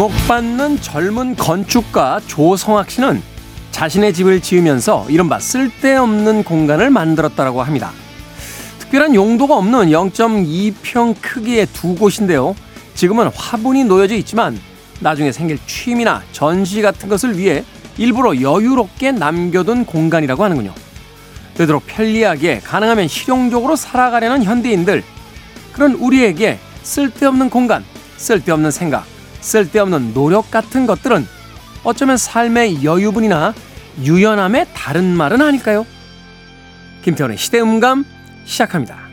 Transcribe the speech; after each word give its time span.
주목받는 0.00 0.80
젊은 0.80 1.36
건축가 1.36 2.22
조성학 2.26 2.90
씨는 2.90 3.20
자신의 3.70 4.14
집을 4.14 4.40
지으면서 4.40 5.04
이른바 5.10 5.38
쓸데없는 5.38 6.42
공간을 6.44 6.88
만들었다고 6.88 7.62
합니다. 7.62 7.92
특별한 8.78 9.14
용도가 9.14 9.58
없는 9.58 9.90
0.2평 9.90 11.16
크기의 11.20 11.66
두 11.74 11.94
곳인데요. 11.96 12.56
지금은 12.94 13.28
화분이 13.34 13.84
놓여져 13.84 14.14
있지만 14.14 14.58
나중에 15.00 15.32
생길 15.32 15.58
취미나 15.66 16.22
전시 16.32 16.80
같은 16.80 17.10
것을 17.10 17.36
위해 17.36 17.62
일부러 17.98 18.40
여유롭게 18.40 19.12
남겨둔 19.12 19.84
공간이라고 19.84 20.42
하는군요. 20.42 20.72
되도록 21.56 21.86
편리하게 21.86 22.60
가능하면 22.60 23.06
실용적으로 23.06 23.76
살아가려는 23.76 24.44
현대인들. 24.44 25.02
그런 25.74 25.92
우리에게 25.92 26.58
쓸데없는 26.84 27.50
공간, 27.50 27.84
쓸데없는 28.16 28.70
생각, 28.70 29.04
쓸데없는 29.40 30.14
노력 30.14 30.50
같은 30.50 30.86
것들은 30.86 31.26
어쩌면 31.84 32.16
삶의 32.16 32.84
여유분이나 32.84 33.54
유연함의 34.02 34.68
다른 34.74 35.16
말은 35.16 35.40
아닐까요? 35.40 35.86
김태원의 37.02 37.38
시대음감 37.38 38.04
시작합니다. 38.44 39.10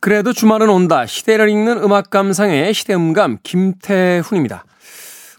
그래도 0.00 0.32
주말은 0.32 0.68
온다. 0.68 1.06
시대를 1.06 1.48
읽는 1.48 1.78
음악 1.84 2.10
감상의 2.10 2.74
시대음감 2.74 3.38
김태훈입니다. 3.44 4.64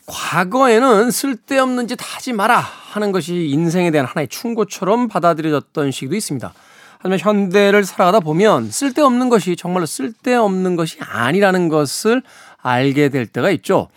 과거에는 0.06 1.12
쓸데없는 1.12 1.88
짓 1.88 1.98
하지 2.02 2.34
마라 2.34 2.60
하는 2.60 3.12
것이 3.12 3.48
인생에 3.48 3.92
대한 3.92 4.06
하나의 4.06 4.28
충고처럼 4.28 5.08
받아들여졌던 5.08 5.92
시기도 5.92 6.16
있습니다. 6.16 6.54
하지만 7.00 7.20
현대를 7.20 7.84
살아가다 7.84 8.20
보면 8.20 8.72
쓸데없는 8.72 9.30
것이 9.30 9.56
정말로 9.56 9.86
쓸데없는 9.86 10.76
것이 10.76 10.98
아니라는 11.02 11.68
것을 11.68 12.22
알게 12.62 13.10
될 13.10 13.26
때가 13.28 13.52
있죠. 13.52 13.90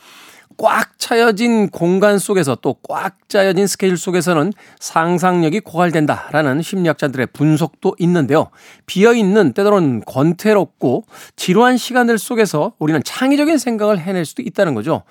꽉 0.58 0.98
차여진 0.98 1.68
공간 1.68 2.18
속에서 2.18 2.54
또 2.56 2.76
꽉 2.88 3.28
짜여진 3.28 3.66
스케줄 3.66 3.98
속에서는 3.98 4.52
상상력이 4.80 5.60
고갈된다라는 5.60 6.62
심리학자들의 6.62 7.28
분석도 7.32 7.94
있는데요. 7.98 8.48
비어있는 8.86 9.52
때로는 9.52 10.02
권태롭고 10.06 11.04
지루한 11.36 11.76
시간들 11.76 12.18
속에서 12.18 12.72
우리는 12.78 13.02
창의적인 13.04 13.58
생각을 13.58 13.98
해낼 13.98 14.24
수도 14.24 14.42
있다는 14.42 14.74
거죠. 14.74 15.02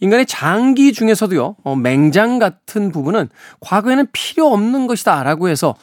인간의 0.00 0.26
장기 0.26 0.92
중에서도요, 0.92 1.56
어, 1.64 1.76
맹장 1.76 2.38
같은 2.38 2.92
부분은 2.92 3.28
과거에는 3.60 4.06
필요 4.12 4.52
없는 4.52 4.86
것이다 4.86 5.22
라고 5.22 5.48
해서 5.48 5.74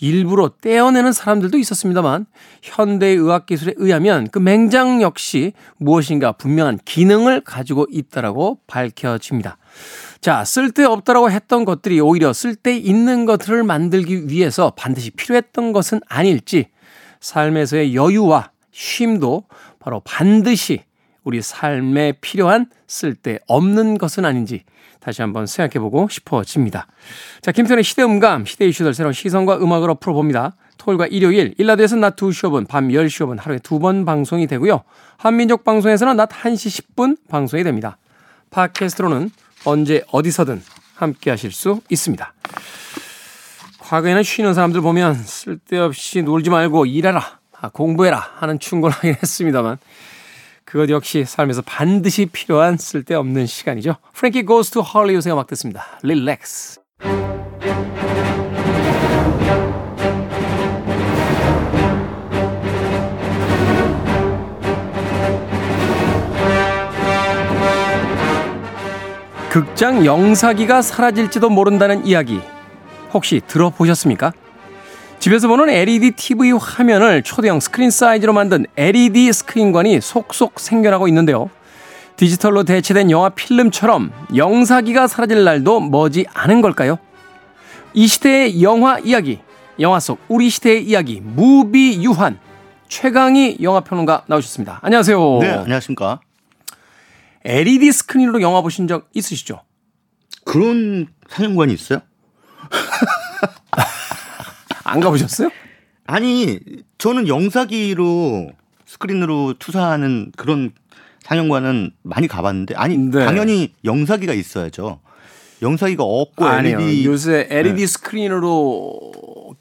일부러 0.00 0.50
떼어내는 0.60 1.12
사람들도 1.12 1.58
있었습니다만, 1.58 2.26
현대의 2.62 3.16
의학기술에 3.16 3.74
의하면 3.76 4.28
그 4.30 4.38
맹장 4.38 5.02
역시 5.02 5.52
무엇인가 5.76 6.32
분명한 6.32 6.78
기능을 6.84 7.42
가지고 7.42 7.86
있다라고 7.90 8.60
밝혀집니다. 8.66 9.58
자, 10.20 10.44
쓸데없다라고 10.44 11.30
했던 11.30 11.64
것들이 11.64 12.00
오히려 12.00 12.32
쓸데있는 12.32 13.26
것들을 13.26 13.62
만들기 13.64 14.28
위해서 14.28 14.72
반드시 14.76 15.10
필요했던 15.10 15.72
것은 15.72 16.00
아닐지, 16.08 16.68
삶에서의 17.20 17.94
여유와 17.94 18.50
쉼도 18.72 19.44
바로 19.78 20.00
반드시 20.00 20.87
우리 21.28 21.42
삶에 21.42 22.14
필요한 22.22 22.70
쓸데 22.86 23.40
없는 23.48 23.98
것은 23.98 24.24
아닌지 24.24 24.64
다시 24.98 25.20
한번 25.20 25.46
생각해보고 25.46 26.08
싶어집니다. 26.08 26.86
자, 27.42 27.52
김태현의 27.52 27.84
시대음감, 27.84 28.46
시대 28.46 28.66
이슈들 28.66 28.94
새로운 28.94 29.12
시선과 29.12 29.58
음악으로 29.58 29.96
풀어봅니다. 29.96 30.56
토요일과 30.78 31.06
일요일, 31.08 31.54
일라드에서 31.58 31.96
낮 31.96 32.16
2시 32.16 32.48
5분, 32.48 32.66
밤 32.66 32.88
10시 32.88 33.26
5분 33.26 33.38
하루에 33.38 33.58
두 33.58 33.78
번 33.78 34.06
방송이 34.06 34.46
되고요. 34.46 34.84
한민족 35.18 35.64
방송에서는 35.64 36.16
낮 36.16 36.30
1시 36.30 36.94
10분 36.96 37.18
방송이 37.28 37.62
됩니다. 37.62 37.98
팟캐스트로는 38.48 39.30
언제 39.66 40.02
어디서든 40.10 40.62
함께 40.94 41.28
하실 41.28 41.52
수 41.52 41.82
있습니다. 41.90 42.32
과거에는 43.80 44.22
쉬는 44.22 44.54
사람들 44.54 44.80
보면 44.80 45.14
쓸데없이 45.14 46.22
놀지 46.22 46.48
말고 46.48 46.86
일해라, 46.86 47.38
아, 47.60 47.68
공부해라 47.68 48.30
하는 48.36 48.58
충고를 48.58 48.94
하긴 48.96 49.16
했습니다만 49.22 49.76
그것 50.70 50.90
역시 50.90 51.24
삶에서 51.24 51.62
반드시 51.62 52.26
필요한 52.26 52.76
쓸데없는 52.76 53.46
시간이죠. 53.46 53.96
프랭키 54.12 54.42
고스 54.42 54.70
투 54.70 54.80
헐리우드의 54.80 55.32
음악 55.32 55.46
듣습니다. 55.46 55.86
릴렉스. 56.02 56.80
극장 69.48 70.04
영사기가 70.04 70.82
사라질지도 70.82 71.48
모른다는 71.48 72.04
이야기 72.04 72.42
혹시 73.14 73.40
들어보셨습니까? 73.46 74.32
집에서 75.28 75.46
보는 75.46 75.68
LED 75.68 76.12
TV 76.12 76.52
화면을 76.52 77.22
초대형 77.22 77.60
스크린 77.60 77.90
사이즈로 77.90 78.32
만든 78.32 78.64
LED 78.78 79.30
스크린관이 79.30 80.00
속속 80.00 80.58
생겨나고 80.58 81.06
있는데요. 81.08 81.50
디지털로 82.16 82.64
대체된 82.64 83.10
영화 83.10 83.28
필름처럼 83.28 84.10
영사기가 84.34 85.06
사라질 85.06 85.44
날도 85.44 85.80
머지 85.80 86.24
않은 86.32 86.62
걸까요? 86.62 86.98
이 87.92 88.06
시대의 88.06 88.62
영화 88.62 88.98
이야기, 89.00 89.40
영화 89.80 90.00
속 90.00 90.18
우리 90.28 90.48
시대의 90.48 90.84
이야기, 90.84 91.20
무비 91.22 92.02
유람 92.02 92.38
최강희 92.88 93.58
영화평론가 93.60 94.24
나오셨습니다. 94.28 94.80
안녕하세요. 94.82 95.38
네, 95.42 95.50
안녕하십니까. 95.50 96.20
LED 97.44 97.92
스크린으로 97.92 98.40
영화 98.40 98.62
보신 98.62 98.88
적 98.88 99.10
있으시죠? 99.12 99.60
그런 100.46 101.06
상영관이 101.28 101.74
있어요? 101.74 102.00
안 104.88 105.00
가보셨어요? 105.00 105.50
아니, 106.06 106.58
저는 106.96 107.28
영사기로 107.28 108.50
스크린으로 108.86 109.54
투사하는 109.58 110.32
그런 110.36 110.72
상영관은 111.22 111.90
많이 112.02 112.26
가봤는데, 112.26 112.74
아니, 112.74 112.96
네. 112.96 113.24
당연히 113.24 113.74
영사기가 113.84 114.32
있어야죠. 114.32 115.00
영사기가 115.60 116.04
없고 116.04 116.44
아니요. 116.44 116.78
LED 116.78 117.04
요새 117.04 117.46
LED 117.50 117.80
네. 117.80 117.86
스크린으로 117.86 119.00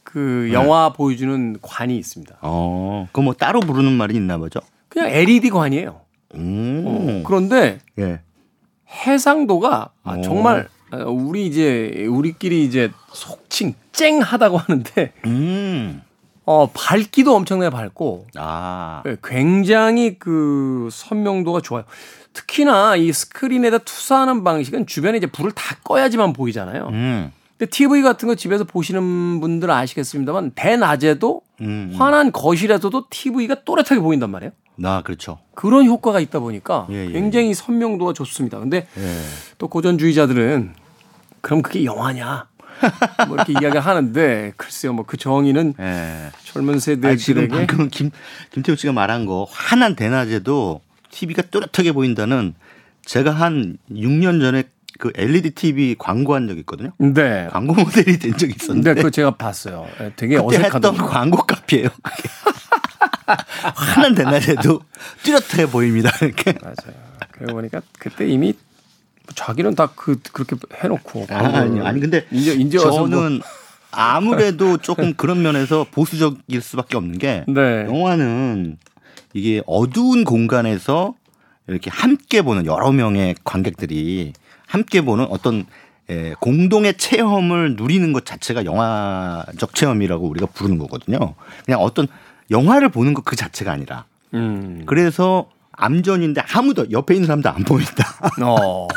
그 0.04 0.48
네. 0.48 0.54
영화 0.54 0.90
네. 0.90 0.98
보여주는 0.98 1.58
관이 1.62 1.98
있습니다. 1.98 2.38
어, 2.42 3.08
그뭐 3.12 3.34
따로 3.34 3.60
부르는 3.60 3.92
말이 3.94 4.16
있나 4.16 4.38
보죠? 4.38 4.60
그냥 4.90 5.10
LED 5.10 5.50
관이에요. 5.50 6.02
어, 6.34 7.24
그런데 7.26 7.80
예. 8.00 8.22
해상도가 8.90 9.90
아, 10.04 10.22
정말 10.22 10.68
아, 10.70 10.77
우리 10.92 11.46
이제 11.46 12.06
우리끼리 12.10 12.64
이제 12.64 12.92
속칭 13.12 13.76
쨍하다고 13.92 14.58
하는데 14.58 15.14
음. 15.26 16.02
어 16.46 16.70
밝기도 16.74 17.36
엄청나게 17.36 17.70
밝고 17.70 18.28
아. 18.36 19.02
네, 19.06 19.18
굉장히 19.24 20.18
그 20.18 20.88
선명도가 20.92 21.62
좋아요. 21.62 21.84
특히나 22.34 22.96
이 22.96 23.12
스크린에다 23.12 23.80
투사하는 23.80 24.44
방식은 24.44 24.86
주변에 24.86 25.18
이제 25.18 25.28
불을 25.28 25.52
다 25.52 25.76
꺼야지만 25.84 26.34
보이잖아요. 26.34 26.88
음. 26.90 27.32
근데 27.58 27.70
TV 27.70 28.04
같은 28.04 28.28
거 28.28 28.36
집에서 28.36 28.64
보시는 28.64 29.40
분들 29.42 29.70
은 29.70 29.76
아시겠습니다만 29.76 30.52
대낮에도 30.52 31.42
음. 31.62 31.94
환한 31.98 32.32
거실에서도 32.32 33.08
TV가 33.10 33.64
또렷하게 33.66 34.00
보인단 34.00 34.30
말이에요. 34.30 34.52
아, 34.84 35.02
그렇죠. 35.04 35.40
그런 35.56 35.86
효과가 35.86 36.20
있다 36.20 36.40
보니까 36.40 36.88
예, 36.92 37.06
예. 37.08 37.12
굉장히 37.12 37.54
선명도가 37.54 38.14
좋습니다. 38.14 38.60
근데 38.60 38.88
예. 38.98 39.22
또 39.58 39.68
고전주의자들은 39.68 40.74
그럼 41.42 41.62
그게 41.62 41.84
영화냐? 41.86 42.48
뭐 43.28 43.36
이렇게 43.36 43.54
이야기를 43.54 43.80
하는데 43.80 44.54
글쎄요 44.56 44.94
뭐 44.94 45.06
그 45.08 45.18
정의는 45.18 45.74
예. 45.80 46.30
젊은 46.44 46.80
세대들에게 46.80 47.18
지금 47.18 47.48
방금 47.48 47.90
김 47.90 48.12
김태우 48.52 48.76
씨가 48.76 48.94
말한 48.94 49.26
거 49.26 49.48
환한 49.50 49.96
대낮에도 49.96 50.82
TV가 51.10 51.44
또렷하게 51.50 51.92
보인다는 51.94 52.54
제가 53.06 53.32
한 53.32 53.78
6년 53.90 54.42
전에 54.42 54.66
그 55.00 55.12
LED 55.16 55.52
TV 55.52 55.96
광고한 55.98 56.48
적 56.48 56.58
있거든요. 56.60 56.92
네. 56.98 57.48
광고 57.52 57.74
모델이 57.74 58.18
된 58.20 58.36
적이 58.36 58.56
있었는데. 58.60 58.94
네, 58.94 58.96
그거 58.96 59.10
제가 59.10 59.36
봤어요. 59.38 59.88
예, 60.02 60.12
되게 60.16 60.38
어색하던 60.38 60.98
광고 60.98 61.38
카피예요. 61.38 61.90
환한 63.76 64.16
대낮에도 64.16 64.82
뚜렷해 65.24 65.70
보입니다. 65.72 66.10
이렇게. 66.22 66.54
맞아요. 66.62 66.96
그러고 67.32 67.54
보니까 67.56 67.82
그때 68.00 68.28
이미 68.28 68.54
자기는 69.36 69.76
다 69.76 69.92
그 69.96 70.20
그렇게 70.32 70.56
해놓고 70.82 71.28
아, 71.30 71.36
아니 71.36 71.82
아니 71.82 72.00
근데 72.00 72.26
인제 72.32 72.54
인제 72.54 72.78
저는 72.80 73.32
뭐. 73.34 73.48
아무래도 73.92 74.78
조금 74.78 75.14
그런 75.14 75.42
면에서 75.42 75.86
보수적일 75.92 76.62
수밖에 76.62 76.98
없는 76.98 77.18
게 77.18 77.44
네. 77.48 77.86
영화는 77.86 78.78
이게 79.34 79.62
어두운 79.68 80.24
공간에서 80.24 81.16
이렇게 81.68 81.90
함께 81.90 82.42
보는 82.42 82.66
여러 82.66 82.92
명의 82.92 83.36
관객들이 83.44 84.34
함께 84.66 85.02
보는 85.02 85.26
어떤 85.30 85.66
예, 86.10 86.34
공동의 86.40 86.96
체험을 86.98 87.76
누리는 87.76 88.14
것 88.14 88.26
자체가 88.26 88.64
영화적 88.64 89.76
체험이라고 89.76 90.26
우리가 90.30 90.46
부르는 90.48 90.78
거거든요. 90.78 91.34
그냥 91.66 91.82
어떤 91.82 92.08
영화를 92.52 92.90
보는 92.90 93.14
것 93.14 93.22
그 93.24 93.36
자체가 93.36 93.72
아니라. 93.72 94.06
음. 94.34 94.84
그래서 94.86 95.50
암전인데 95.74 96.42
아무도 96.54 96.90
옆에 96.92 97.14
있는 97.14 97.28
사람도 97.28 97.50
안 97.50 97.64
보인다. 97.64 98.06
어. 98.42 98.88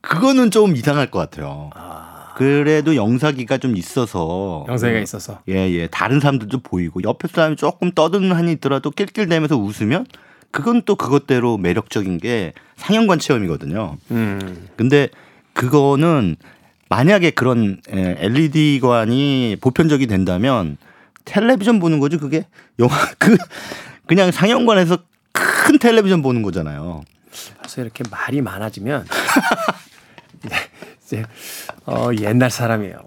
그거는 0.00 0.50
좀 0.50 0.74
이상할 0.76 1.10
것 1.10 1.18
같아요. 1.18 1.70
아. 1.74 2.34
그래도 2.36 2.96
영사기가 2.96 3.58
좀 3.58 3.76
있어서 3.76 4.64
영사기가 4.68 5.00
있어서 5.00 5.40
예예 5.48 5.72
예. 5.72 5.86
다른 5.86 6.20
사람들도 6.20 6.58
보이고 6.60 7.02
옆에 7.02 7.28
사람이 7.28 7.56
조금 7.56 7.90
떠드는 7.92 8.32
한이 8.32 8.52
있더라도 8.52 8.90
낄낄대면서 8.90 9.56
웃으면 9.56 10.04
그건 10.50 10.82
또 10.84 10.96
그것대로 10.96 11.56
매력적인 11.56 12.18
게 12.18 12.52
상영관 12.76 13.18
체험이거든요. 13.18 13.96
음. 14.10 14.68
근데 14.76 15.08
그거는 15.54 16.36
만약에 16.90 17.30
그런 17.30 17.80
LED관이 17.88 19.56
보편적이 19.60 20.06
된다면 20.06 20.76
텔레비전 21.26 21.78
보는 21.78 22.00
거죠. 22.00 22.18
그게 22.18 22.46
영화 22.78 22.94
그 23.18 23.36
그냥 24.06 24.30
상영관에서 24.30 24.98
큰 25.32 25.78
텔레비전 25.78 26.22
보는 26.22 26.40
거잖아요. 26.42 27.02
그래서 27.58 27.82
이렇게 27.82 28.02
말이 28.10 28.40
많아지면 28.40 29.04
이제 31.04 31.22
어, 31.84 32.08
옛날 32.20 32.50
사람이에요. 32.50 32.98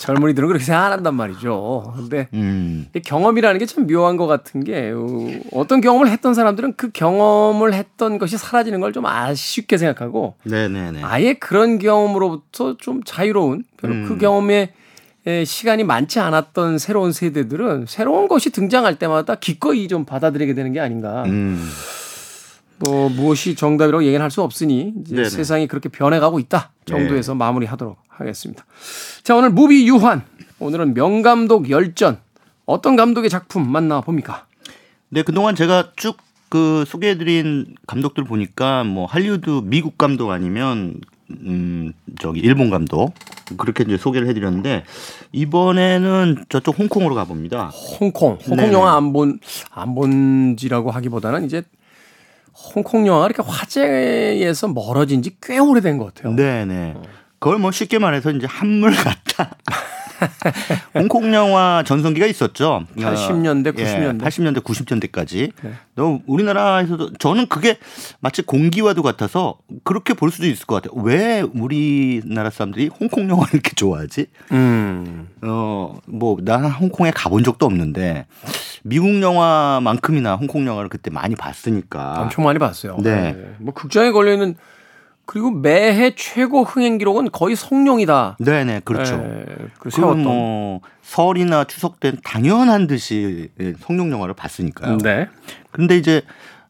젊은이들은 0.00 0.48
그렇게 0.48 0.64
생각 0.64 0.86
안 0.86 0.92
한단 0.92 1.14
말이죠. 1.14 1.92
근데 1.96 2.28
음. 2.34 2.88
경험이라는 3.04 3.58
게 3.58 3.66
참 3.66 3.86
묘한 3.86 4.16
것 4.16 4.26
같은 4.26 4.64
게 4.64 4.90
어, 4.94 5.06
어떤 5.52 5.80
경험을 5.80 6.08
했던 6.08 6.34
사람들은 6.34 6.74
그 6.76 6.90
경험을 6.90 7.72
했던 7.74 8.18
것이 8.18 8.36
사라지는 8.38 8.80
걸 8.80 8.92
좀 8.92 9.06
아쉽게 9.06 9.76
생각하고 9.76 10.34
네네네. 10.44 11.02
아예 11.04 11.34
그런 11.34 11.78
경험으로부터 11.78 12.76
좀 12.78 13.02
자유로운 13.04 13.64
별로 13.76 13.94
그 13.94 13.98
음. 14.00 14.08
그 14.08 14.18
경험에 14.18 14.72
시간이 15.44 15.84
많지 15.84 16.20
않았던 16.20 16.78
새로운 16.78 17.12
세대들은 17.12 17.86
새로운 17.88 18.28
것이 18.28 18.50
등장할 18.50 18.98
때마다 18.98 19.34
기꺼이 19.36 19.88
좀 19.88 20.04
받아들이게 20.04 20.54
되는 20.54 20.72
게 20.72 20.80
아닌가. 20.80 21.24
음. 21.24 21.68
뭐 22.78 23.08
무엇이 23.08 23.54
정답이라고 23.54 24.04
얘기는 24.04 24.20
할 24.20 24.30
수 24.30 24.42
없으니 24.42 24.92
이제 25.00 25.14
네네. 25.14 25.28
세상이 25.28 25.68
그렇게 25.68 25.88
변해가고 25.88 26.40
있다 26.40 26.72
정도에서 26.86 27.32
네. 27.32 27.38
마무리하도록 27.38 27.96
하겠습니다. 28.08 28.64
자 29.22 29.36
오늘 29.36 29.50
무비 29.50 29.86
유환 29.88 30.22
오늘은 30.58 30.94
명감독 30.94 31.70
열전 31.70 32.18
어떤 32.66 32.96
감독의 32.96 33.30
작품 33.30 33.70
만나 33.70 34.00
봅니까? 34.00 34.46
네 35.08 35.22
그동안 35.22 35.54
제가 35.54 35.92
쭉 35.96 36.16
그 36.54 36.84
소개해드린 36.86 37.74
감독들 37.88 38.22
보니까 38.22 38.84
뭐 38.84 39.06
할리우드 39.06 39.62
미국 39.64 39.98
감독 39.98 40.30
아니면 40.30 41.00
음 41.30 41.92
저기 42.20 42.38
일본 42.38 42.70
감독 42.70 43.12
그렇게 43.56 43.84
이제 43.84 43.96
소개를 43.96 44.26
해드렸는데 44.28 44.84
이번에는 45.32 46.44
저쪽 46.48 46.78
홍콩으로 46.78 47.14
가봅니다. 47.14 47.66
홍콩 47.68 48.32
홍콩 48.32 48.56
네네. 48.56 48.72
영화 48.72 48.96
안 48.96 49.12
본 49.12 49.38
안 49.70 49.94
본지라고 49.94 50.90
하기보다는 50.90 51.44
이제 51.46 51.62
홍콩 52.74 53.06
영화가 53.06 53.26
이렇게 53.26 53.42
화제에서 53.42 54.68
멀어진 54.68 55.22
지 55.22 55.36
꽤 55.42 55.58
오래된 55.58 55.98
것 55.98 56.14
같아요. 56.14 56.34
네네. 56.34 56.94
그걸 57.38 57.58
뭐 57.58 57.70
쉽게 57.72 57.98
말해서 57.98 58.30
이제 58.30 58.46
한물 58.48 58.92
같다. 58.94 59.54
홍콩 60.94 61.32
영화 61.34 61.82
전성기가 61.86 62.26
있었죠. 62.26 62.84
80년대, 62.96 63.74
90년대. 63.74 63.78
예, 63.78 64.12
80년대, 64.18 64.62
90년대까지. 64.62 65.52
네. 65.62 65.72
너 65.94 66.20
우리나라에서도 66.26 67.14
저는 67.14 67.46
그게 67.46 67.78
마치 68.20 68.42
공기와도 68.42 69.02
같아서 69.02 69.58
그렇게 69.84 70.14
볼 70.14 70.30
수도 70.30 70.46
있을 70.46 70.66
것 70.66 70.82
같아요. 70.82 71.00
왜 71.02 71.40
우리나라 71.40 72.50
사람들이 72.50 72.88
홍콩 73.00 73.28
영화를 73.28 73.54
이렇게 73.54 73.72
좋아하지? 73.74 74.26
음. 74.52 75.28
어, 75.42 75.96
뭐, 76.06 76.36
나는 76.40 76.70
홍콩에 76.70 77.10
가본 77.10 77.44
적도 77.44 77.66
없는데 77.66 78.26
미국 78.82 79.20
영화만큼이나 79.22 80.36
홍콩 80.36 80.66
영화를 80.66 80.88
그때 80.88 81.10
많이 81.10 81.36
봤으니까. 81.36 82.20
엄청 82.20 82.44
많이 82.44 82.58
봤어요. 82.58 82.96
네. 83.00 83.32
네. 83.32 83.54
뭐 83.58 83.72
극장에 83.72 84.10
걸려있는 84.10 84.56
그리고 85.26 85.50
매해 85.50 86.14
최고 86.14 86.64
흥행 86.64 86.98
기록은 86.98 87.30
거의 87.30 87.56
성룡이다. 87.56 88.36
네네 88.40 88.82
그렇죠. 88.84 89.16
네, 89.16 89.44
그리고 89.78 90.14
뭐 90.14 90.80
설이나 91.02 91.64
추석 91.64 92.00
때는 92.00 92.18
당연한 92.22 92.86
듯이 92.86 93.48
성룡 93.80 94.10
영화를 94.10 94.34
봤으니까요. 94.34 94.98
네. 94.98 95.28
그런데 95.70 95.96
이제 95.96 96.22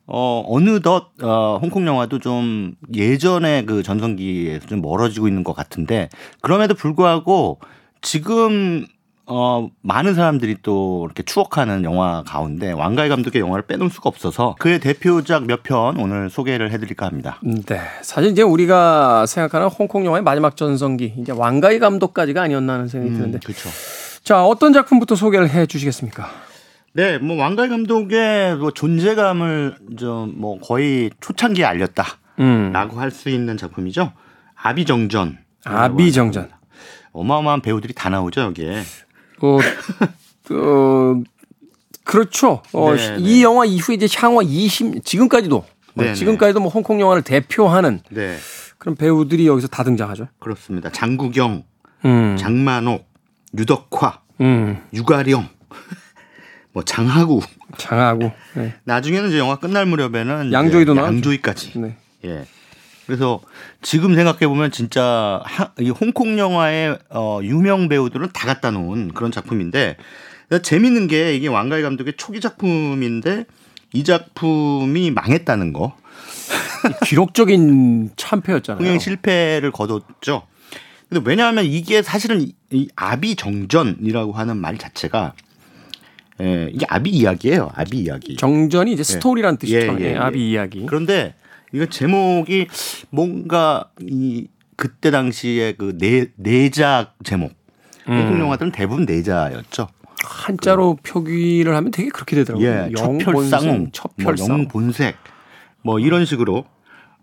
어 0.06 0.44
어느덧 0.46 1.10
어 1.22 1.58
홍콩 1.60 1.86
영화도 1.86 2.18
좀 2.18 2.74
예전에 2.94 3.64
그 3.64 3.82
전성기에서 3.82 4.66
좀 4.66 4.82
멀어지고 4.82 5.28
있는 5.28 5.44
것 5.44 5.54
같은데 5.54 6.10
그럼에도 6.40 6.74
불구하고 6.74 7.58
지금 8.02 8.86
어, 9.26 9.70
많은 9.80 10.14
사람들이 10.14 10.56
또 10.62 11.02
이렇게 11.06 11.22
추억하는 11.22 11.82
영화 11.84 12.22
가운데 12.26 12.72
왕가희 12.72 13.08
감독의 13.08 13.40
영화를 13.40 13.64
빼놓을 13.66 13.88
수가 13.90 14.08
없어서 14.08 14.54
그의 14.58 14.80
대표작 14.80 15.46
몇 15.46 15.62
편 15.62 15.98
오늘 15.98 16.28
소개를 16.28 16.70
해드릴까 16.72 17.06
합니다. 17.06 17.38
네. 17.42 17.80
사실 18.02 18.30
이제 18.32 18.42
우리가 18.42 19.24
생각하는 19.26 19.68
홍콩 19.68 20.04
영화의 20.04 20.22
마지막 20.22 20.56
전성기, 20.58 21.14
이제 21.18 21.32
왕가희 21.32 21.78
감독까지가 21.78 22.42
아니었나 22.42 22.74
하는 22.74 22.88
생각이 22.88 23.12
음, 23.12 23.16
드는데. 23.16 23.38
그렇죠. 23.38 23.70
자, 24.22 24.44
어떤 24.44 24.72
작품부터 24.74 25.14
소개를 25.14 25.48
해 25.48 25.64
주시겠습니까? 25.66 26.28
네, 26.92 27.16
뭐 27.18 27.36
왕가희 27.38 27.68
감독의 27.70 28.56
뭐 28.56 28.70
존재감을 28.72 29.76
좀 29.98 30.34
뭐 30.36 30.58
거의 30.60 31.10
초창기에 31.20 31.64
알렸다라고 31.64 32.18
음. 32.40 32.72
할수 32.98 33.30
있는 33.30 33.56
작품이죠. 33.56 34.12
아비정전. 34.54 35.38
아비정전. 35.64 36.50
어마어마한 37.12 37.60
배우들이 37.62 37.94
다 37.94 38.08
나오죠 38.10 38.40
여기에. 38.42 38.82
어, 39.44 39.58
어 40.54 41.22
그렇죠. 42.04 42.62
어, 42.72 42.94
네, 42.94 43.16
이 43.18 43.36
네. 43.36 43.42
영화 43.42 43.64
이후에 43.64 43.94
이제 43.96 44.06
향후 44.16 44.42
20 44.42 45.04
지금까지도 45.04 45.64
네, 45.94 46.04
네, 46.06 46.14
지금까지도 46.14 46.60
뭐 46.60 46.70
홍콩 46.70 47.00
영화를 47.00 47.22
대표하는 47.22 48.00
네. 48.10 48.36
그런 48.78 48.96
배우들이 48.96 49.46
여기서 49.46 49.68
다 49.68 49.84
등장하죠. 49.84 50.28
그렇습니다. 50.38 50.90
장국영, 50.90 51.64
음. 52.04 52.36
장만옥, 52.38 53.06
유덕화, 53.56 54.20
음. 54.40 54.82
유가령, 54.92 55.48
뭐 56.72 56.82
장하구, 56.82 57.40
장하구. 57.78 58.30
네. 58.56 58.74
나중에는 58.84 59.28
이제 59.28 59.38
영화 59.38 59.56
끝날 59.56 59.86
무렵에는 59.86 60.52
양조위도 60.52 60.94
나왔죠. 60.94 61.14
양조위까지. 61.14 61.78
네. 61.78 61.96
예. 62.24 62.44
그래서 63.06 63.40
지금 63.82 64.14
생각해 64.14 64.46
보면 64.46 64.70
진짜 64.70 65.42
이 65.78 65.90
홍콩 65.90 66.38
영화의 66.38 66.98
어 67.10 67.40
유명 67.42 67.88
배우들은 67.88 68.30
다 68.32 68.46
갖다 68.46 68.70
놓은 68.70 69.12
그런 69.12 69.30
작품인데 69.30 69.96
재밌는 70.62 71.06
게 71.06 71.34
이게 71.34 71.48
왕가희 71.48 71.82
감독의 71.82 72.14
초기 72.16 72.40
작품인데 72.40 73.44
이 73.92 74.04
작품이 74.04 75.10
망했다는 75.10 75.72
거. 75.72 75.96
기록적인 77.06 78.10
참패였잖아요. 78.16 78.84
흥행 78.84 78.98
실패를 78.98 79.70
거뒀죠. 79.70 80.42
근데 81.08 81.22
왜냐하면 81.24 81.64
이게 81.64 82.02
사실은 82.02 82.46
이 82.70 82.88
아비 82.96 83.36
정전이라고 83.36 84.32
하는 84.32 84.56
말 84.56 84.78
자체가 84.78 85.34
예, 86.40 86.68
이게 86.72 86.84
아비 86.88 87.10
이야기예요. 87.10 87.70
아비 87.74 87.98
이야기. 87.98 88.36
정전이 88.36 88.92
이제 88.92 89.02
스토리란 89.02 89.54
예. 89.54 89.58
뜻이죠. 89.58 89.96
예, 90.00 90.04
예, 90.04 90.12
예, 90.12 90.16
아비 90.16 90.50
이야기. 90.50 90.84
그런데 90.86 91.34
이거 91.74 91.86
제목이 91.86 92.68
뭔가 93.10 93.90
이 94.00 94.46
그때 94.76 95.10
당시에 95.10 95.72
그 95.72 95.98
내, 95.98 96.28
내작 96.36 97.16
제목. 97.24 97.52
음. 98.08 98.12
한국 98.12 98.38
영화들은 98.38 98.70
대부분 98.70 99.06
내자였죠. 99.06 99.88
한자로 100.24 100.96
그, 101.02 101.02
표기를 101.02 101.74
하면 101.74 101.90
되게 101.90 102.10
그렇게 102.10 102.36
되더라고요. 102.36 102.68
예, 102.68 102.92
첩혈쌍, 102.96 103.90
첩혈쌍, 103.92 104.48
뭐 104.48 104.58
영본색 104.58 105.16
뭐 105.82 105.98
이런 105.98 106.24
식으로 106.24 106.64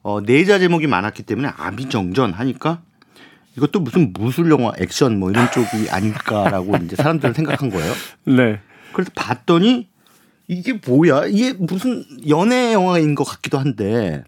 어, 0.04 0.20
내자 0.22 0.60
제목이 0.60 0.86
많았기 0.86 1.24
때문에 1.24 1.48
아비정전 1.56 2.34
하니까 2.34 2.82
이것도 3.56 3.80
무슨 3.80 4.12
무술 4.14 4.52
영화 4.52 4.74
액션 4.80 5.18
뭐 5.18 5.30
이런 5.32 5.50
쪽이 5.52 5.90
아닐까라고 5.90 6.76
이제 6.78 6.96
사람들은 6.96 7.34
생각한 7.34 7.70
거예요. 7.70 7.94
네. 8.26 8.60
그래서 8.92 9.12
봤더니 9.16 9.88
이게 10.48 10.74
뭐야? 10.74 11.28
이게 11.28 11.54
무슨 11.54 12.04
연애 12.28 12.74
영화인 12.74 13.16
것 13.16 13.24
같기도 13.24 13.58
한데 13.58 14.24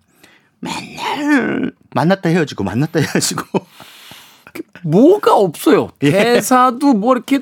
맨날 0.63 1.73
만났다 1.93 2.29
헤어지고 2.29 2.63
만났다 2.63 2.99
헤어지고 2.99 3.43
뭐가 4.83 5.35
없어요. 5.35 5.89
예. 6.03 6.11
대사도 6.11 6.93
뭐 6.93 7.13
이렇게 7.13 7.39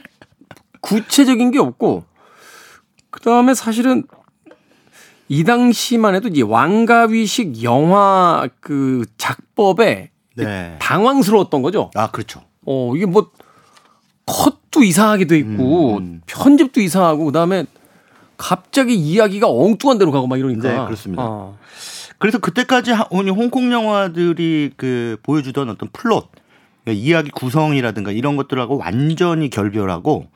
구체적인 0.82 1.52
게 1.52 1.60
없고 1.60 2.04
그 3.10 3.20
다음에 3.22 3.54
사실은 3.54 4.04
이 5.28 5.44
당시만 5.44 6.16
해도 6.16 6.28
이제 6.28 6.42
왕가위식 6.42 7.64
영화 7.64 8.50
그 8.60 9.06
작법에 9.18 10.12
네. 10.36 10.76
당황스러웠던 10.80 11.62
거죠. 11.62 11.92
아 11.96 12.12
그렇죠. 12.12 12.44
어 12.66 12.94
이게 12.96 13.06
뭐 13.06 13.32
컷도 14.26 14.84
이상하게 14.84 15.26
돼 15.26 15.38
있고 15.40 15.98
음, 15.98 16.04
음. 16.04 16.22
편집도 16.26 16.82
이상하고 16.82 17.26
그다음에 17.26 17.66
갑자기 18.38 18.96
이야기가 18.96 19.48
엉뚱한 19.48 19.98
데로 19.98 20.12
가고 20.12 20.28
막 20.28 20.40
이러니까. 20.40 20.70
네, 20.70 20.86
그렇습니다. 20.86 21.24
아. 21.24 21.54
그래서 22.22 22.38
그때까지 22.38 22.92
홍콩 22.92 23.72
영화들이 23.74 24.74
그 24.78 25.18
보여주던 25.24 25.70
어떤 25.70 25.90
플롯 25.92 26.30
그러니까 26.84 27.04
이야기 27.04 27.32
구성이라든가 27.32 28.12
이런 28.12 28.36
것들하고 28.36 28.78
완전히 28.78 29.50
결별하고 29.50 30.28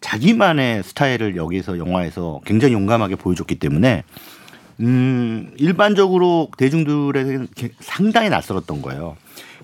자기만의 0.00 0.84
스타일을 0.84 1.34
여기서 1.34 1.78
영화에서 1.78 2.40
굉장히 2.44 2.74
용감하게 2.74 3.16
보여줬기 3.16 3.56
때문에 3.56 4.04
음 4.78 5.52
일반적으로 5.56 6.48
대중들에게 6.56 7.48
상당히 7.80 8.28
낯설었던 8.28 8.80
거예요. 8.80 9.16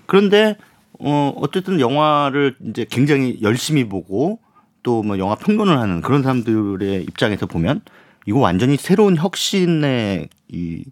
그런데 0.05 0.57
어 0.99 1.31
어쨌든 1.37 1.79
영화를 1.79 2.57
이제 2.59 2.85
굉장히 2.89 3.39
열심히 3.41 3.87
보고 3.87 4.39
또 4.83 5.01
뭐 5.01 5.17
영화 5.17 5.35
평론을 5.35 5.77
하는 5.77 6.01
그런 6.01 6.23
사람들의 6.23 7.03
입장에서 7.03 7.45
보면 7.45 7.79
이거 8.25 8.39
완전히 8.39 8.75
새로운 8.75 9.15
혁신의 9.15 10.27
이 10.49 10.83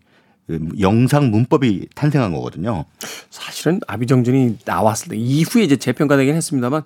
영상 0.79 1.29
문법이 1.29 1.87
탄생한 1.95 2.31
거거든요. 2.33 2.85
사실은 3.29 3.79
아비정전이 3.87 4.59
나왔을 4.65 5.09
때 5.09 5.17
이후에 5.17 5.63
이제 5.63 5.75
재평가되긴 5.75 6.35
했습니다만 6.35 6.83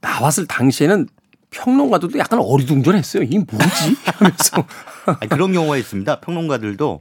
나왔을 0.00 0.46
당시에는 0.46 1.06
평론가들도 1.50 2.18
약간 2.18 2.40
어리둥절했어요. 2.40 3.22
이게 3.22 3.38
뭐지? 3.38 3.96
하면서 4.04 4.64
아니, 5.06 5.28
그런 5.28 5.52
경우가 5.52 5.76
있습니다. 5.76 6.20
평론가들도 6.20 7.00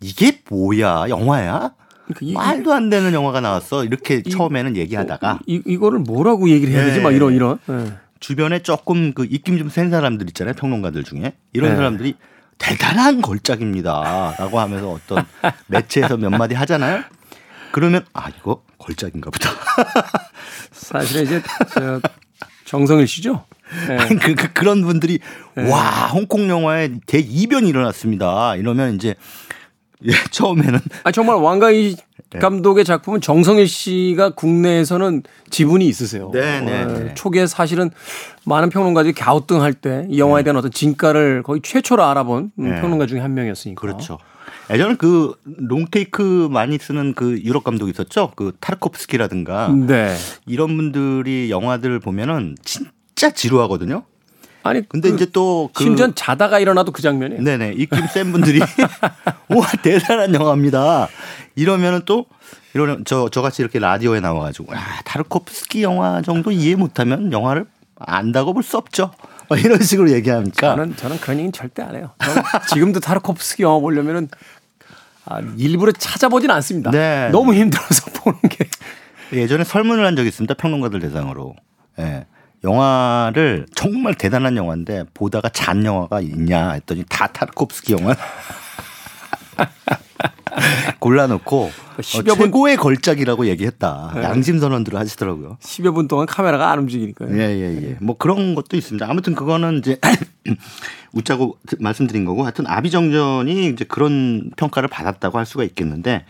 이게 0.00 0.40
뭐야 0.50 1.06
영화야? 1.08 1.74
그러니까 2.04 2.18
이, 2.22 2.32
말도 2.32 2.72
안 2.72 2.90
되는 2.90 3.12
영화가 3.12 3.40
나왔어. 3.40 3.84
이렇게 3.84 4.22
이, 4.24 4.30
처음에는 4.30 4.76
얘기하다가 4.76 5.32
어, 5.32 5.38
이, 5.46 5.62
이거를 5.66 6.00
뭐라고 6.00 6.48
얘기를 6.50 6.74
해야 6.74 6.84
되지? 6.84 6.98
네. 6.98 7.02
막 7.02 7.12
이런 7.12 7.34
이런. 7.34 7.58
네. 7.66 7.92
주변에 8.20 8.62
조금 8.62 9.12
그 9.12 9.26
입김 9.30 9.58
좀 9.58 9.68
센 9.70 9.90
사람들 9.90 10.26
있잖아요. 10.28 10.54
평론가들 10.54 11.04
중에 11.04 11.34
이런 11.52 11.70
네. 11.70 11.76
사람들이 11.76 12.14
대단한 12.58 13.22
걸작입니다 13.22 14.34
라고 14.38 14.60
하면서 14.60 14.90
어떤 14.90 15.24
매체에서 15.68 16.16
몇 16.16 16.30
마디 16.30 16.54
하잖아요. 16.54 17.04
그러면 17.72 18.04
아 18.12 18.28
이거 18.28 18.62
걸작인가 18.78 19.30
보다. 19.30 19.50
사실은 20.72 21.24
이제 21.24 21.42
저 21.72 22.00
정성일 22.64 23.06
씨죠. 23.06 23.44
네. 23.86 23.98
아니, 23.98 24.18
그, 24.18 24.34
그, 24.34 24.52
그런 24.52 24.82
분들이 24.82 25.18
네. 25.54 25.70
와 25.70 26.08
홍콩 26.08 26.48
영화에 26.48 26.90
대이변이 27.06 27.68
일어났습니다. 27.68 28.56
이러면 28.56 28.94
이제 28.94 29.14
예, 30.04 30.12
처음에는 30.30 30.80
아 31.04 31.12
정말 31.12 31.36
왕가이 31.36 31.96
네. 32.30 32.38
감독의 32.40 32.84
작품은 32.84 33.20
정성일 33.22 33.66
씨가 33.68 34.30
국내에서는 34.30 35.22
지분이 35.50 35.86
있으세요. 35.86 36.30
네, 36.32 36.60
네, 36.60 36.82
어, 36.82 36.86
네. 36.86 37.14
초기에 37.14 37.46
사실은 37.46 37.90
많은 38.44 38.68
평론가들이 38.70 39.14
갸우뚱할 39.14 39.72
때 39.74 40.06
이 40.10 40.18
영화에 40.18 40.40
네. 40.40 40.44
대한 40.44 40.56
어떤 40.56 40.70
진가를 40.70 41.42
거의 41.42 41.60
최초로 41.62 42.04
알아본 42.04 42.52
네. 42.56 42.80
평론가 42.80 43.06
중에 43.06 43.20
한 43.20 43.34
명이었으니까. 43.34 43.80
그렇죠. 43.80 44.18
예전에 44.70 44.96
그 44.96 45.34
롱테이크 45.44 46.48
많이 46.50 46.76
쓰는 46.78 47.14
그 47.14 47.40
유럽 47.42 47.64
감독 47.64 47.88
있었죠. 47.88 48.32
그 48.36 48.52
타르코프스키라든가 48.60 49.68
네. 49.86 50.14
이런 50.46 50.76
분들이 50.76 51.50
영화들을 51.50 51.98
보면은 52.00 52.54
진짜 52.62 53.30
지루하거든요. 53.30 54.02
아니 54.62 54.86
근데 54.88 55.10
그 55.10 55.14
이제 55.16 55.26
또 55.26 55.70
그 55.72 55.84
심지어 55.84 56.12
자다가 56.14 56.58
일어나도 56.58 56.92
그 56.92 57.00
장면이에요. 57.02 57.42
네네 57.42 57.74
입김 57.76 58.06
센 58.08 58.32
분들이 58.32 58.60
와 58.60 59.66
대단한 59.82 60.34
영화입니다. 60.34 61.08
이러면은 61.56 62.02
또 62.04 62.26
이러면 62.74 63.04
저 63.06 63.28
저같이 63.28 63.62
이렇게 63.62 63.78
라디오에 63.78 64.20
나와가지고 64.20 64.74
야 64.74 65.00
타르코프스키 65.04 65.82
영화 65.82 66.20
정도 66.22 66.50
이해 66.52 66.74
못하면 66.74 67.32
영화를 67.32 67.66
안다고 67.98 68.52
볼 68.52 68.62
수 68.62 68.76
없죠. 68.76 69.12
뭐 69.48 69.56
이런 69.56 69.80
식으로 69.82 70.10
얘기하니까 70.10 70.74
저는 70.76 70.96
저는 70.96 71.18
그런 71.20 71.38
얘기는 71.38 71.52
절대 71.52 71.82
안 71.82 71.96
해요. 71.96 72.10
지금도 72.68 73.00
타르코프스키 73.00 73.62
영화 73.62 73.78
보려면은 73.80 74.28
아, 75.24 75.40
일부러 75.56 75.92
찾아보진 75.92 76.50
않습니다. 76.50 76.90
네. 76.90 77.28
너무 77.30 77.54
힘들어서 77.54 78.10
보는 78.22 78.38
게 78.50 78.68
예전에 79.32 79.64
설문을 79.64 80.04
한 80.06 80.16
적이 80.16 80.28
있습니다. 80.28 80.54
평론가들 80.54 81.00
대상으로. 81.00 81.54
예. 81.98 82.02
네. 82.02 82.26
영화를 82.64 83.66
정말 83.74 84.14
대단한 84.14 84.56
영화인데 84.56 85.04
보다가 85.14 85.48
잔 85.48 85.84
영화가 85.84 86.20
있냐 86.20 86.72
했더니 86.72 87.04
다 87.08 87.26
타르코프스키 87.28 87.92
영화 87.92 88.14
골라놓고 90.98 91.70
어, 91.98 92.02
최고의 92.02 92.76
걸작이라고 92.76 93.46
얘기했다. 93.46 94.12
네. 94.14 94.22
양심 94.22 94.58
선언들을 94.58 94.98
하시더라고요. 94.98 95.58
10여 95.60 95.94
분 95.94 96.08
동안 96.08 96.26
카메라가 96.26 96.70
안 96.70 96.80
움직이니까요. 96.80 97.36
예, 97.38 97.42
예, 97.42 97.82
예. 97.82 97.96
뭐 98.00 98.16
그런 98.16 98.54
것도 98.54 98.76
있습니다. 98.76 99.08
아무튼 99.08 99.34
그거는 99.34 99.78
이제 99.78 99.98
웃자고 101.12 101.58
말씀드린 101.80 102.24
거고 102.24 102.42
하여튼 102.44 102.66
아비정전이 102.66 103.66
이제 103.68 103.84
그런 103.84 104.50
평가를 104.56 104.88
받았다고 104.88 105.38
할 105.38 105.46
수가 105.46 105.64
있겠는데 105.64 106.24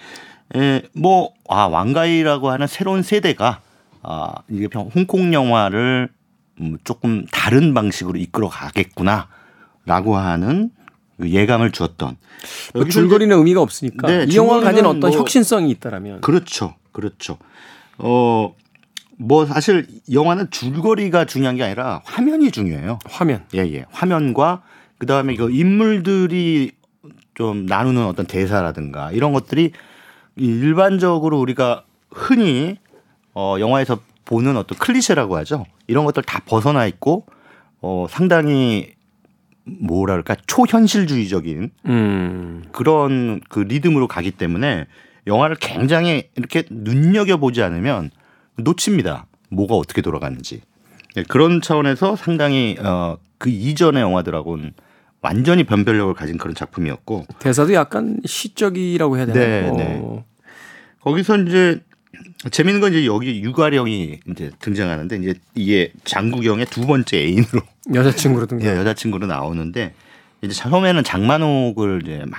에, 0.57 0.83
뭐, 0.95 1.33
아, 1.49 1.67
왕가이라고 1.67 2.51
하는 2.51 2.67
새로운 2.67 3.03
세대가 3.03 3.61
아, 4.03 4.33
이게 4.49 4.69
홍콩 4.75 5.35
영화를 5.35 6.09
음, 6.11 6.18
조금 6.85 7.25
다른 7.31 7.75
방식으로 7.75 8.19
이끌어 8.19 8.49
가겠구나라고 8.49 10.17
하는 10.17 10.71
그 11.19 11.31
예감을 11.31 11.73
주었던 11.73 12.17
뭐 12.75 12.85
줄거리는 12.85 13.37
의미가 13.37 13.61
없으니까 13.61 14.07
네, 14.07 14.27
이 14.29 14.37
영화가 14.37 14.63
가진 14.63 14.87
어떤 14.87 15.11
뭐 15.11 15.11
혁신성이 15.11 15.71
있다라면 15.71 16.21
그렇죠, 16.21 16.75
그렇죠. 16.93 17.39
어. 17.99 18.55
뭐 19.21 19.47
사실 19.47 19.89
영화는 20.13 20.49
줄거리가 20.53 21.25
중요한 21.25 21.57
게 21.57 21.65
아니라 21.65 22.03
화면이 22.05 22.53
중요해요. 22.53 23.01
화면. 23.05 23.45
예, 23.53 23.59
예. 23.59 23.85
화면과 23.91 24.63
그다음에 24.99 25.35
그 25.35 25.51
인물들이 25.51 26.71
좀 27.35 27.67
나누는 27.67 28.05
어떤 28.05 28.27
대사라든가 28.27 29.11
이런 29.11 29.33
것들이 29.33 29.73
일반적으로 30.37 31.41
우리가 31.41 31.85
흔히 32.11 32.79
어 33.35 33.57
영화에서 33.59 33.99
보는 34.29 34.57
어떤 34.57 34.79
클리셰라고 34.79 35.37
하죠. 35.39 35.67
이런 35.87 36.05
것들 36.05 36.23
다 36.23 36.41
벗어나 36.47 36.87
있고 36.87 37.27
어 37.81 38.07
상당히 38.09 38.93
뭐랄까 39.65 40.37
초현실주의적인 40.47 41.71
음. 41.87 42.65
그런 42.73 43.41
그 43.49 43.61
리듬으로 43.61 44.07
가기 44.07 44.31
때문에 44.33 44.87
영화를 45.27 45.57
굉장히 45.61 46.29
이렇게 46.37 46.65
눈여겨 46.71 47.39
보지 47.39 47.63
않으면 47.63 48.11
놓칩니다. 48.57 49.27
뭐가 49.51 49.75
어떻게 49.75 50.03
돌아가는지. 50.03 50.61
네, 51.15 51.23
그런 51.27 51.61
차원에서 51.61 52.17
상당히 52.17 52.77
어 52.81 53.17
그 53.39 53.49
이전의 53.51 54.03
영화들하고는 54.03 54.73
완전히 55.21 55.65
변별력을 55.65 56.13
가진 56.15 56.39
그런 56.39 56.55
작품이었고 56.55 57.27
대사도 57.39 57.73
약간 57.73 58.21
시적이라고 58.25 59.17
해야 59.17 59.27
되나요? 59.27 59.75
네, 59.75 59.85
네. 59.85 60.25
거기서 61.01 61.39
이제 61.39 61.81
재밌는 62.51 62.81
건 62.81 62.93
이제 62.93 63.07
여기 63.07 63.41
유가령이 63.43 64.21
이제 64.31 64.51
등장하는데 64.61 65.17
이제 65.17 65.35
이게 65.55 65.93
장국영의 66.05 66.67
두 66.67 66.87
번째 66.87 67.19
애인으로 67.19 67.61
여자친구로 67.95 68.47
등장. 68.47 68.73
예, 68.75 68.79
여자친구로 68.79 69.27
나오는데 69.27 69.95
이제 70.43 70.55
처음에는 70.55 71.05
장만옥을 71.05 72.01
이제 72.05 72.25
막 72.29 72.39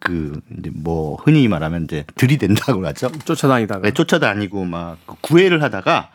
그 0.00 0.40
이제 0.56 0.70
뭐 0.72 1.16
흔히 1.16 1.48
말하면 1.48 1.84
이제 1.84 2.04
들이댄다고 2.14 2.86
하죠. 2.86 3.10
쫓아다니다가. 3.24 3.80
네, 3.82 3.90
쫓아다니고 3.90 4.64
막그 4.64 5.16
구애를 5.22 5.60
하다가 5.60 6.10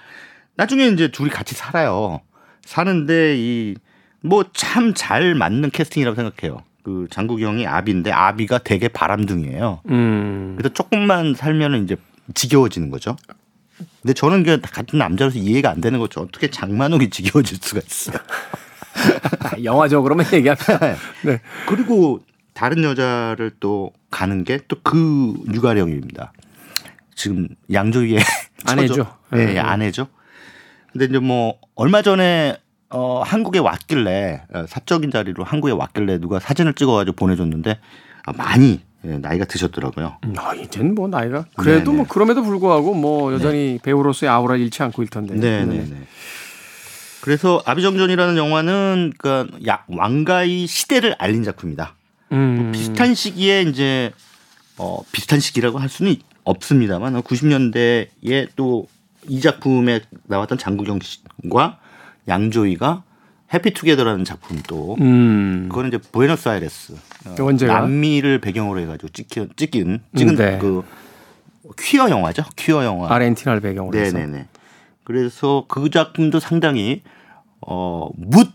나중에 0.55 0.87
이제 0.87 1.09
둘이 1.09 1.29
같이 1.29 1.53
살아요. 1.53 2.21
사는데 2.63 3.35
이 3.37 3.75
뭐 4.25 4.45
참 4.53 4.93
잘 4.95 5.35
맞는 5.35 5.71
캐스팅이라고 5.71 6.15
생각해요. 6.15 6.63
그 6.83 7.07
장국영이 7.11 7.67
아비인데 7.67 8.09
아비가 8.13 8.59
되게 8.59 8.87
바람둥이에요. 8.87 9.81
음. 9.89 10.55
그래서 10.57 10.73
조금만 10.73 11.33
살면은 11.35 11.83
이제 11.83 11.97
지겨워지는 12.33 12.89
거죠. 12.89 13.15
근데 14.01 14.13
저는 14.13 14.43
그 14.43 14.59
같은 14.61 14.99
남자로서 14.99 15.39
이해가 15.39 15.69
안 15.69 15.81
되는 15.81 15.99
거죠. 15.99 16.21
어떻게 16.21 16.49
장만옥이 16.49 17.09
지겨워질 17.09 17.57
수가 17.61 17.81
있어요. 17.85 18.17
영화적으로만 19.63 20.25
얘기하면. 20.33 20.97
네. 21.23 21.41
그리고 21.67 22.21
다른 22.53 22.83
여자를 22.83 23.51
또 23.59 23.91
가는 24.11 24.43
게 24.43 24.59
또그 24.67 25.45
유가령입니다. 25.53 26.33
지금 27.15 27.47
양조위의 27.71 28.19
아내죠. 28.65 29.17
네, 29.31 29.53
네, 29.53 29.59
아내죠. 29.59 30.07
근데 30.91 31.05
이제 31.05 31.19
뭐 31.19 31.57
얼마 31.75 32.01
전에 32.01 32.57
어 32.89 33.23
한국에 33.23 33.57
왔길래 33.57 34.43
어, 34.53 34.65
사적인 34.67 35.09
자리로 35.09 35.43
한국에 35.43 35.73
왔길래 35.73 36.19
누가 36.19 36.39
사진을 36.39 36.75
찍어가지고 36.75 37.15
보내줬는데 37.15 37.79
아, 38.25 38.33
많이 38.33 38.81
예, 39.05 39.17
나이가 39.17 39.45
드셨더라고요. 39.45 40.17
음, 40.23 40.33
아, 40.37 40.53
이제는 40.53 40.95
뭐 40.95 41.07
나이가 41.07 41.45
그래도 41.55 41.91
네네. 41.91 41.97
뭐 41.97 42.07
그럼에도 42.07 42.43
불구하고 42.43 42.93
뭐 42.93 43.33
여전히 43.33 43.73
네. 43.73 43.79
배우로서의 43.83 44.29
아우라 44.29 44.55
잃지 44.55 44.81
않고 44.83 45.03
있던데. 45.03 45.35
네, 45.35 45.65
네, 45.65 45.85
네. 45.89 46.07
그래서 47.21 47.61
아비정전이라는 47.65 48.37
영화는 48.37 49.13
그러니까 49.17 49.83
왕가의 49.87 50.67
시대를 50.67 51.15
알린 51.19 51.43
작품이다. 51.43 51.95
음. 52.31 52.55
뭐 52.61 52.71
비슷한 52.71 53.15
시기에 53.15 53.63
이제 53.63 54.11
어 54.77 55.03
비슷한 55.11 55.39
시기라고 55.39 55.77
할 55.77 55.89
수는 55.89 56.15
없습니다만 56.43 57.21
90년대에 57.21 58.47
또 58.55 58.87
이 59.27 59.41
작품에 59.41 60.01
나왔던 60.25 60.57
장국영 60.57 60.99
씨과 61.01 61.79
양조위가 62.27 63.03
해피투게더라는 63.53 64.25
작품도 64.25 64.97
음. 64.99 65.67
그거는 65.69 65.89
이제 65.89 65.97
부에노스아이레스 65.97 66.95
어, 67.27 67.51
남미를 67.51 68.39
배경으로 68.39 68.79
해가지고 68.79 69.09
찍힌 69.09 69.49
찍힌 69.55 70.01
찍은 70.15 70.35
네. 70.35 70.57
그 70.59 70.83
퀴어 71.79 72.09
영화죠. 72.09 72.43
퀴어 72.55 72.83
영화. 72.83 73.13
아르헨티나를 73.13 73.61
배경으로 73.61 73.97
해서. 73.97 74.17
네네네. 74.17 74.47
그래서 75.03 75.65
그 75.67 75.89
작품도 75.89 76.39
상당히 76.39 77.01
어묻 77.61 78.49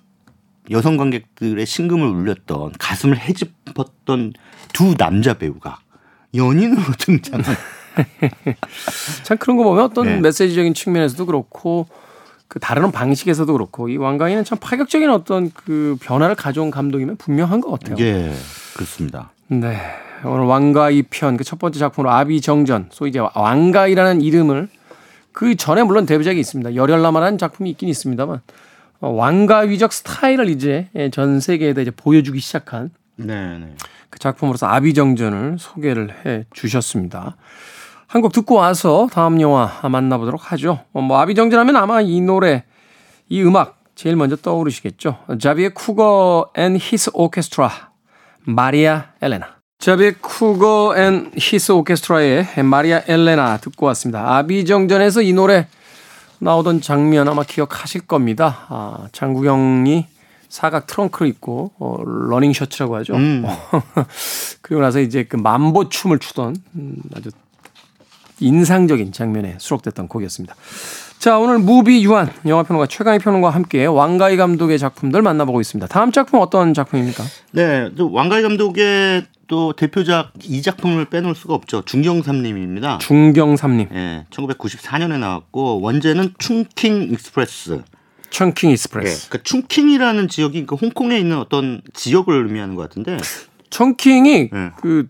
여성 0.70 0.96
관객들의 0.96 1.64
심금을 1.64 2.06
울렸던 2.06 2.72
가슴을 2.78 3.18
헤집었던 3.18 4.32
두 4.72 4.94
남자 4.96 5.34
배우가 5.34 5.78
연인으로 6.34 6.82
등장을. 6.98 7.44
참 9.24 9.38
그런 9.38 9.56
거 9.56 9.64
보면 9.64 9.84
어떤 9.84 10.06
네. 10.06 10.20
메시지적인 10.20 10.74
측면에서도 10.74 11.24
그렇고 11.26 11.88
그 12.48 12.58
다른 12.58 12.90
방식에서도 12.90 13.52
그렇고 13.52 13.88
이 13.88 13.96
왕가인은 13.98 14.44
참 14.44 14.58
파격적인 14.60 15.10
어떤 15.10 15.50
그 15.52 15.96
변화를 16.00 16.34
가져온 16.34 16.70
감독이면 16.70 17.16
분명한 17.16 17.60
것 17.60 17.70
같아요. 17.78 17.96
예, 18.04 18.32
그렇습니다. 18.74 19.30
네. 19.48 19.78
오늘 20.24 20.46
왕가위 20.46 21.02
편 21.10 21.36
그 21.36 21.44
첫 21.44 21.58
번째 21.58 21.78
작품으로 21.78 22.10
아비정전 22.10 22.88
소위 22.90 23.10
이제 23.10 23.20
왕가위라는 23.34 24.20
이름을 24.22 24.68
그 25.32 25.54
전에 25.54 25.84
물론 25.84 26.06
데뷔작이 26.06 26.40
있습니다. 26.40 26.74
열혈남아라는 26.74 27.38
작품이 27.38 27.70
있긴 27.70 27.88
있습니다만 27.88 28.40
어, 29.00 29.10
왕가위적 29.10 29.92
스타일을 29.92 30.48
이제 30.48 30.88
전 31.12 31.38
세계에다 31.38 31.82
이제 31.82 31.92
보여주기 31.92 32.40
시작한 32.40 32.90
네네. 33.16 33.58
네. 33.58 33.74
그 34.10 34.18
작품으로서 34.18 34.66
아비정전을 34.66 35.56
소개를 35.60 36.12
해 36.26 36.46
주셨습니다. 36.52 37.36
한 38.08 38.22
곡 38.22 38.32
듣고 38.32 38.54
와서 38.54 39.06
다음 39.12 39.38
영화 39.40 39.70
만나보도록 39.86 40.50
하죠. 40.52 40.80
어, 40.94 41.00
뭐 41.02 41.18
아비정전 41.20 41.60
하면 41.60 41.76
아마 41.76 42.00
이 42.00 42.20
노래, 42.22 42.64
이 43.28 43.42
음악 43.42 43.78
제일 43.94 44.16
먼저 44.16 44.34
떠오르시겠죠. 44.36 45.18
자비에 45.38 45.74
쿠거 45.74 46.52
and 46.54 46.78
his 46.80 47.10
orchestra 47.12 47.70
마리아 48.46 49.06
엘레나. 49.20 49.58
Xavier 49.78 50.14
Cugat 50.22 50.94
and 50.96 51.30
His 51.36 51.72
Orchestra의 51.72 52.46
마리아 52.64 53.02
엘레나 53.06 53.58
듣고 53.58 53.84
왔습니다. 53.86 54.36
아비정전에서 54.38 55.20
이 55.22 55.32
노래 55.34 55.66
나오던 56.38 56.80
장면 56.80 57.28
아마 57.28 57.42
기억하실 57.42 58.02
겁니다. 58.06 58.66
아, 58.68 59.08
장국영이 59.12 60.06
사각 60.48 60.86
트렁크를 60.86 61.28
입고 61.28 61.72
어, 61.78 61.96
러닝 62.04 62.54
셔츠라고 62.54 62.96
하죠. 62.96 63.14
음. 63.16 63.44
그리고 64.62 64.80
나서 64.80 65.00
이제 65.00 65.24
그 65.24 65.36
맘보 65.36 65.90
춤을 65.90 66.20
추던 66.20 66.56
음, 66.76 66.94
아주 67.14 67.30
인상적인 68.40 69.12
장면에 69.12 69.56
수록됐던 69.58 70.08
곡이었습니다. 70.08 70.54
자, 71.18 71.38
오늘 71.38 71.58
무비 71.58 72.04
유한 72.04 72.30
영화평론가 72.46 72.86
최광희 72.86 73.18
평론가와 73.18 73.52
함께 73.52 73.86
왕가위 73.86 74.36
감독의 74.36 74.78
작품들 74.78 75.20
만나보고 75.22 75.60
있습니다. 75.60 75.88
다음 75.88 76.12
작품 76.12 76.40
어떤 76.40 76.74
작품입니까? 76.74 77.24
네, 77.52 77.90
왕가위 77.98 78.42
감독의 78.42 79.26
또 79.48 79.72
대표작 79.72 80.32
이 80.44 80.62
작품을 80.62 81.06
빼놓을 81.06 81.34
수가 81.34 81.54
없죠. 81.54 81.82
중경삼림입니다. 81.84 82.98
중경삼림. 82.98 83.88
예, 83.92 84.26
1994년에 84.30 85.18
나왔고 85.18 85.80
원제는 85.80 86.34
Chungking 86.38 87.08
Express. 87.10 87.82
Chungking 88.30 88.70
Express. 88.70 89.08
예, 89.08 89.28
그러니까 89.28 89.42
충킹이라는 89.42 90.28
지역이 90.28 90.66
그 90.66 90.74
홍콩에 90.76 91.18
있는 91.18 91.38
어떤 91.38 91.80
지역을 91.94 92.46
의미하는 92.46 92.74
것 92.74 92.82
같은데. 92.82 93.16
청킹이 93.70 94.50
예. 94.52 94.70
그 94.80 95.08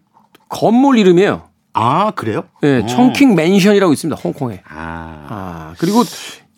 건물 0.49 0.99
이름이에요. 0.99 1.48
아 1.81 2.11
그래요? 2.13 2.45
네, 2.63 2.85
청킹 2.87 3.35
맨션이라고 3.35 3.93
있습니다. 3.93 4.21
홍콩에. 4.21 4.63
아, 4.69 5.27
아 5.29 5.75
그리고 5.79 6.03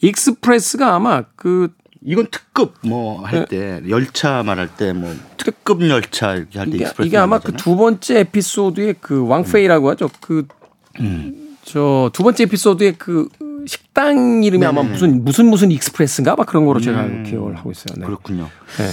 express가 0.00 0.94
아마 0.94 1.22
그 1.36 1.72
이건 2.02 2.28
특급 2.30 2.74
뭐 2.82 3.22
할때 3.26 3.80
네. 3.82 3.90
열차 3.90 4.42
말할 4.42 4.74
때 4.76 4.92
뭐 4.94 5.14
특급 5.36 5.86
열차 5.88 6.28
할때 6.30 6.76
express 6.78 7.06
이게 7.06 7.18
아마 7.18 7.38
그 7.38 7.52
두 7.52 7.76
번째 7.76 8.20
에피소드의 8.20 8.96
그 9.00 9.26
왕페이라고 9.26 9.88
음. 9.88 9.90
하죠. 9.90 10.08
그저두 10.20 12.22
번째 12.22 12.44
에피소드의 12.44 12.94
그 12.98 13.28
식당 13.66 14.42
이름이 14.42 14.60
네네. 14.60 14.66
아마 14.66 14.82
무슨 14.82 15.22
무슨 15.24 15.50
무슨 15.50 15.70
express인가 15.70 16.32
아마 16.32 16.44
그런 16.44 16.64
거로 16.64 16.80
제가 16.80 17.02
음. 17.02 17.24
기억을 17.24 17.56
하고 17.56 17.70
있어요. 17.70 17.94
네. 17.98 18.06
그렇군요. 18.06 18.48
네. 18.78 18.88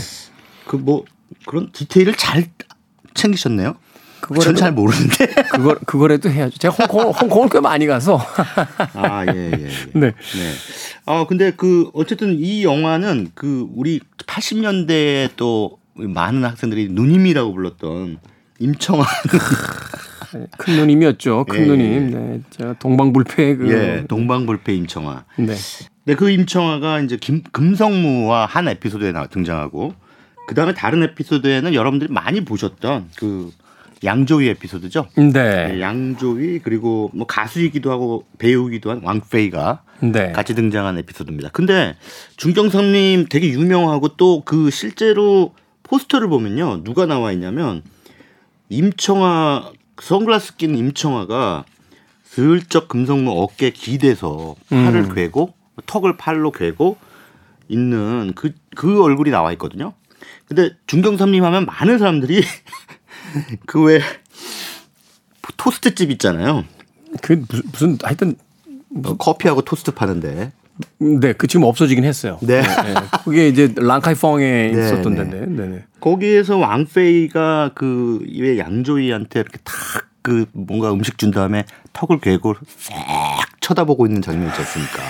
그 0.67 0.77
뭐 0.77 1.05
그런 1.45 1.71
디테일을 1.71 2.15
잘 2.15 2.45
챙기셨네요. 3.13 3.75
그걸 4.21 4.55
잘 4.55 4.71
모르는데. 4.71 5.27
그걸 5.51 5.75
그거라도 5.85 6.29
해야죠. 6.29 6.57
제가 6.57 6.75
홍콩 6.75 7.11
홍콩을 7.11 7.49
꽤 7.49 7.59
많이 7.59 7.85
가서. 7.85 8.19
아 8.93 9.25
예, 9.33 9.51
예, 9.51 9.51
예. 9.51 9.67
네. 9.93 10.11
네. 10.11 10.13
아 11.05 11.25
근데 11.27 11.51
그 11.51 11.89
어쨌든 11.93 12.37
이 12.39 12.63
영화는 12.63 13.31
그 13.33 13.67
우리 13.75 13.99
80년대에 14.17 15.31
또 15.35 15.77
많은 15.93 16.43
학생들이 16.43 16.89
누님이라고 16.89 17.53
불렀던 17.53 18.19
임청완. 18.59 19.05
큰 20.57 20.75
누님이었죠. 20.75 21.45
큰 21.45 21.61
예, 21.61 21.65
누님. 21.65 22.11
네. 22.11 22.41
제가 22.49 22.73
동방불패 22.79 23.55
그. 23.55 23.71
예, 23.71 24.05
동방불패 24.07 24.73
임청아. 24.73 25.25
네. 25.37 25.55
네, 26.05 26.15
그 26.15 26.29
임청아가 26.29 27.01
이제 27.01 27.17
김, 27.17 27.43
금성무와 27.51 28.45
한 28.45 28.67
에피소드에 28.69 29.11
나 29.11 29.27
등장하고 29.27 29.93
그 30.47 30.55
다음에 30.55 30.73
다른 30.73 31.03
에피소드에는 31.03 31.73
여러분들이 31.73 32.11
많이 32.11 32.45
보셨던 32.45 33.09
그 33.17 33.51
양조위 34.03 34.47
에피소드죠. 34.49 35.07
네. 35.15 35.31
네. 35.31 35.81
양조위 35.81 36.59
그리고 36.59 37.09
뭐 37.13 37.25
가수이기도 37.27 37.91
하고 37.91 38.25
배우기도 38.37 38.91
한 38.91 39.01
왕페이가 39.03 39.83
네. 40.01 40.31
같이 40.31 40.53
등장한 40.55 40.97
에피소드입니다. 40.99 41.49
근데 41.49 41.95
중경선님 42.37 43.27
되게 43.29 43.49
유명하고 43.49 44.09
또 44.17 44.41
그 44.45 44.69
실제로 44.69 45.53
포스터를 45.83 46.27
보면요 46.27 46.83
누가 46.83 47.05
나와 47.05 47.31
있냐면 47.31 47.81
임청아 48.69 49.71
선글라스 50.01 50.57
낀 50.57 50.75
임청아가 50.75 51.65
슬쩍 52.23 52.87
금성무 52.87 53.31
어깨 53.41 53.71
기대서 53.71 54.55
팔을 54.69 55.05
음. 55.09 55.15
괴고 55.15 55.53
턱을 55.85 56.17
팔로 56.17 56.51
괴고 56.51 56.97
있는 57.67 58.33
그, 58.35 58.53
그 58.75 59.01
얼굴이 59.03 59.31
나와 59.31 59.51
있거든요. 59.53 59.93
근데 60.47 60.71
중경삼님 60.87 61.43
하면 61.43 61.65
많은 61.65 61.97
사람들이 61.97 62.41
그왜 63.65 64.01
토스트 65.57 65.95
집 65.95 66.11
있잖아요. 66.11 66.63
그 67.21 67.43
무슨, 67.47 67.63
무슨 67.71 67.97
하여튼 68.03 68.35
뭐 68.89 69.17
커피하고 69.17 69.61
토스트 69.61 69.91
파는데. 69.91 70.51
네, 70.99 71.33
그 71.33 71.47
지금 71.47 71.63
없어지긴 71.65 72.03
했어요. 72.03 72.37
네. 72.41 72.61
네, 72.61 72.93
네. 72.93 72.93
그게 73.23 73.47
이제 73.47 73.73
랑카이펑에 73.75 74.71
네, 74.73 74.79
있었던 74.79 75.15
네. 75.15 75.29
데인데. 75.29 75.45
네, 75.63 75.67
네. 75.69 75.85
거기에서 75.99 76.57
왕페이가 76.57 77.71
그 77.73 78.19
왜 78.37 78.57
양조이한테 78.59 79.39
이렇게 79.39 79.57
탁 79.63 80.07
그 80.27 80.45
뭔가 80.51 80.91
음식 80.91 81.17
준 81.17 81.31
다음에 81.31 81.63
턱을 81.93 82.19
괴고 82.19 82.55
싹 82.77 82.93
쳐다보고 83.61 84.07
있는 84.07 84.21
장면이 84.21 84.49
있지 84.49 84.59
않습니까? 84.59 85.01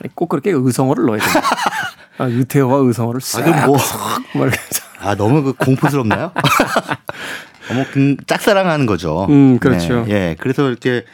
아니, 0.00 0.14
꼭 0.14 0.30
그렇게 0.30 0.50
의성어를 0.50 1.04
넣어야 1.04 1.18
돼요. 1.20 1.42
아, 2.16 2.30
유태호가 2.30 2.76
의성어를 2.76 3.20
싹. 3.20 3.46
아, 3.46 3.66
뭐. 3.66 3.76
아, 5.00 5.14
너무 5.14 5.42
그 5.42 5.52
공포스럽나요? 5.52 6.32
너무 7.68 8.16
짝사랑하는 8.26 8.86
거죠. 8.86 9.26
음, 9.28 9.58
그렇죠. 9.58 10.04
네, 10.04 10.12
예. 10.12 10.36
그래서 10.38 10.68
이렇게 10.68 11.04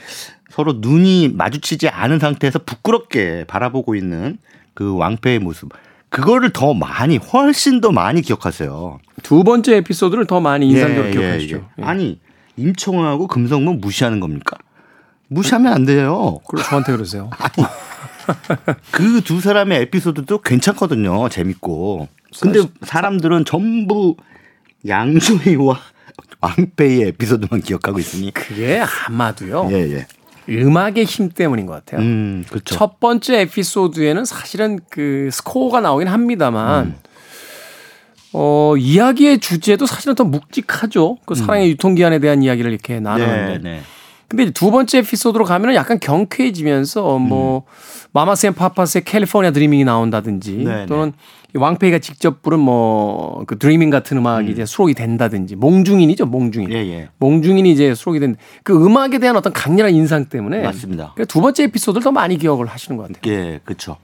서로 0.51 0.75
눈이 0.79 1.31
마주치지 1.35 1.89
않은 1.89 2.19
상태에서 2.19 2.61
부끄럽게 2.61 3.45
바라보고 3.49 3.95
있는 3.95 4.39
그 4.75 4.97
왕패의 4.97 5.39
모습. 5.39 5.71
그거를 6.11 6.51
더 6.51 6.75
많이 6.75 7.17
훨씬 7.17 7.81
더 7.81 7.91
많이 7.91 8.21
기억하세요. 8.21 8.99
두 9.23 9.45
번째 9.45 9.77
에피소드를 9.77 10.27
더 10.27 10.41
많이 10.41 10.69
인상적으로 10.69 11.07
예, 11.07 11.09
예 11.09 11.13
기억하시죠. 11.13 11.57
예, 11.57 11.83
예. 11.83 11.87
아니 11.87 12.21
임청하고 12.57 13.29
금성문 13.29 13.81
무시하는 13.81 14.21
겁니까? 14.21 14.59
무시하면 15.29 15.73
안 15.73 15.87
돼요. 15.87 16.41
그럼 16.47 16.65
저한테 16.65 16.93
그러세요. 16.93 17.31
그두 18.93 19.41
사람의 19.41 19.81
에피소드도 19.83 20.43
괜찮거든요. 20.43 21.31
재밌고. 21.31 22.09
근데 22.41 22.61
사람들은 22.83 23.47
전부 23.47 24.17
양조위와 24.87 25.81
왕페이의 26.43 27.09
에피소드만 27.09 27.63
기억하고 27.63 27.99
있으니 27.99 28.33
그게 28.33 28.83
아마도요. 29.07 29.69
예, 29.71 29.77
예. 29.93 30.07
음악의 30.49 31.05
힘 31.05 31.31
때문인 31.31 31.67
것 31.67 31.73
같아요. 31.73 32.01
음, 32.01 32.45
그렇죠. 32.49 32.75
첫 32.75 32.99
번째 32.99 33.41
에피소드에는 33.43 34.25
사실은 34.25 34.81
그 34.91 35.29
스코어가 35.33 35.81
나오긴 35.81 36.09
합니다만 36.09 36.87
음. 36.87 36.95
어, 38.33 38.75
이야기의 38.77 39.39
주제도 39.39 39.87
사실은 39.87 40.15
더 40.15 40.25
묵직하죠. 40.25 41.19
그 41.25 41.35
사랑의 41.35 41.69
음. 41.69 41.71
유통기한에 41.71 42.19
대한 42.19 42.43
이야기를 42.43 42.73
이렇게 42.73 42.99
나누는데. 42.99 43.59
네, 43.59 43.59
네. 43.59 43.81
근데 44.27 44.51
두 44.51 44.71
번째 44.71 44.99
에피소드로 44.99 45.45
가면은 45.45 45.75
약간 45.75 46.01
경쾌해지면서 46.01 47.19
뭐 47.19 47.59
음. 47.59 47.63
Mamas 48.13 48.47
and 48.47 48.55
Papas의 48.55 49.05
California 49.05 49.51
Dreaming이 49.51 49.85
나온다든지 49.85 50.57
네네. 50.57 50.75
네. 50.75 50.87
또는 50.87 51.13
왕페이가 51.55 51.99
직접 51.99 52.43
부른 52.43 52.59
뭐 52.61 53.45
그 53.47 53.59
Dreaming 53.59 53.91
같은 53.91 54.17
음악이 54.19 54.47
음. 54.49 54.53
이제 54.53 54.65
수록이 54.65 54.95
된다든지 54.95 55.57
몽중인이죠 55.57 56.27
몽중인 56.27 56.71
예, 56.73 56.77
예. 56.77 57.09
몽중인이 57.19 57.71
이제 57.71 57.95
수록이 57.95 58.21
된 58.21 58.37
그 58.63 58.85
음악에 58.85 59.19
대한 59.19 59.37
어떤 59.37 59.53
강렬한 59.53 59.95
인상 59.95 60.27
때문에 60.27 60.63
맞습니다. 60.63 61.15
두 61.29 61.41
번째 61.41 61.65
에피소드를 61.65 62.03
더 62.03 62.13
많이 62.13 62.39
기억을 62.39 62.67
하시는 62.67 62.97
것 62.97 63.13
같아요. 63.13 63.33
예, 63.33 63.61
그렇죠. 63.65 63.97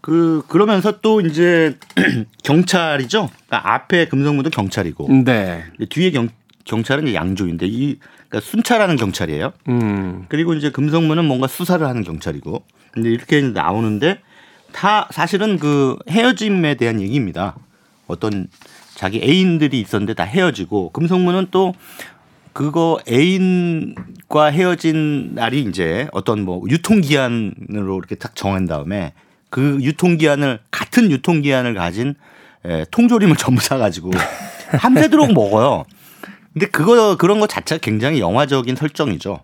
그 0.00 0.42
그러면서 0.48 1.00
또 1.00 1.20
이제 1.20 1.76
경찰이죠. 2.44 3.28
그러니까 3.46 3.74
앞에 3.74 4.06
금성무도 4.08 4.50
경찰이고, 4.50 5.08
네. 5.24 5.64
뒤에 5.90 6.10
경 6.10 6.28
경찰은 6.64 7.12
양조인데 7.14 7.66
이 7.66 7.98
그러니까 8.28 8.40
순찰하는 8.40 8.96
경찰이에요. 8.96 9.52
음. 9.68 10.26
그리고 10.28 10.54
이제 10.54 10.70
금성무는 10.70 11.24
뭔가 11.24 11.46
수사를 11.46 11.84
하는 11.86 12.02
경찰이고. 12.02 12.62
근데 12.92 13.10
이렇게 13.10 13.40
나오는데 13.40 14.18
다 14.76 15.08
사실은 15.10 15.58
그 15.58 15.96
헤어짐에 16.10 16.74
대한 16.74 17.00
얘기입니다. 17.00 17.56
어떤 18.06 18.46
자기 18.94 19.22
애인들이 19.22 19.80
있었는데 19.80 20.12
다 20.12 20.24
헤어지고 20.24 20.90
금성무는 20.90 21.46
또 21.50 21.74
그거 22.52 22.98
애인과 23.08 24.46
헤어진 24.52 25.34
날이 25.34 25.62
이제 25.62 26.08
어떤 26.12 26.42
뭐 26.42 26.62
유통기한으로 26.68 27.98
이렇게 27.98 28.16
딱 28.16 28.36
정한 28.36 28.66
다음에 28.66 29.14
그 29.48 29.78
유통기한을 29.80 30.60
같은 30.70 31.10
유통기한을 31.10 31.72
가진 31.72 32.14
에, 32.66 32.84
통조림을 32.90 33.36
전부 33.40 33.62
사가지고 33.62 34.10
밤새도록 34.78 35.32
먹어요. 35.32 35.84
근데 36.52 36.66
그거 36.66 37.16
그런 37.16 37.40
거 37.40 37.46
자체가 37.46 37.80
굉장히 37.80 38.20
영화적인 38.20 38.76
설정이죠. 38.76 39.40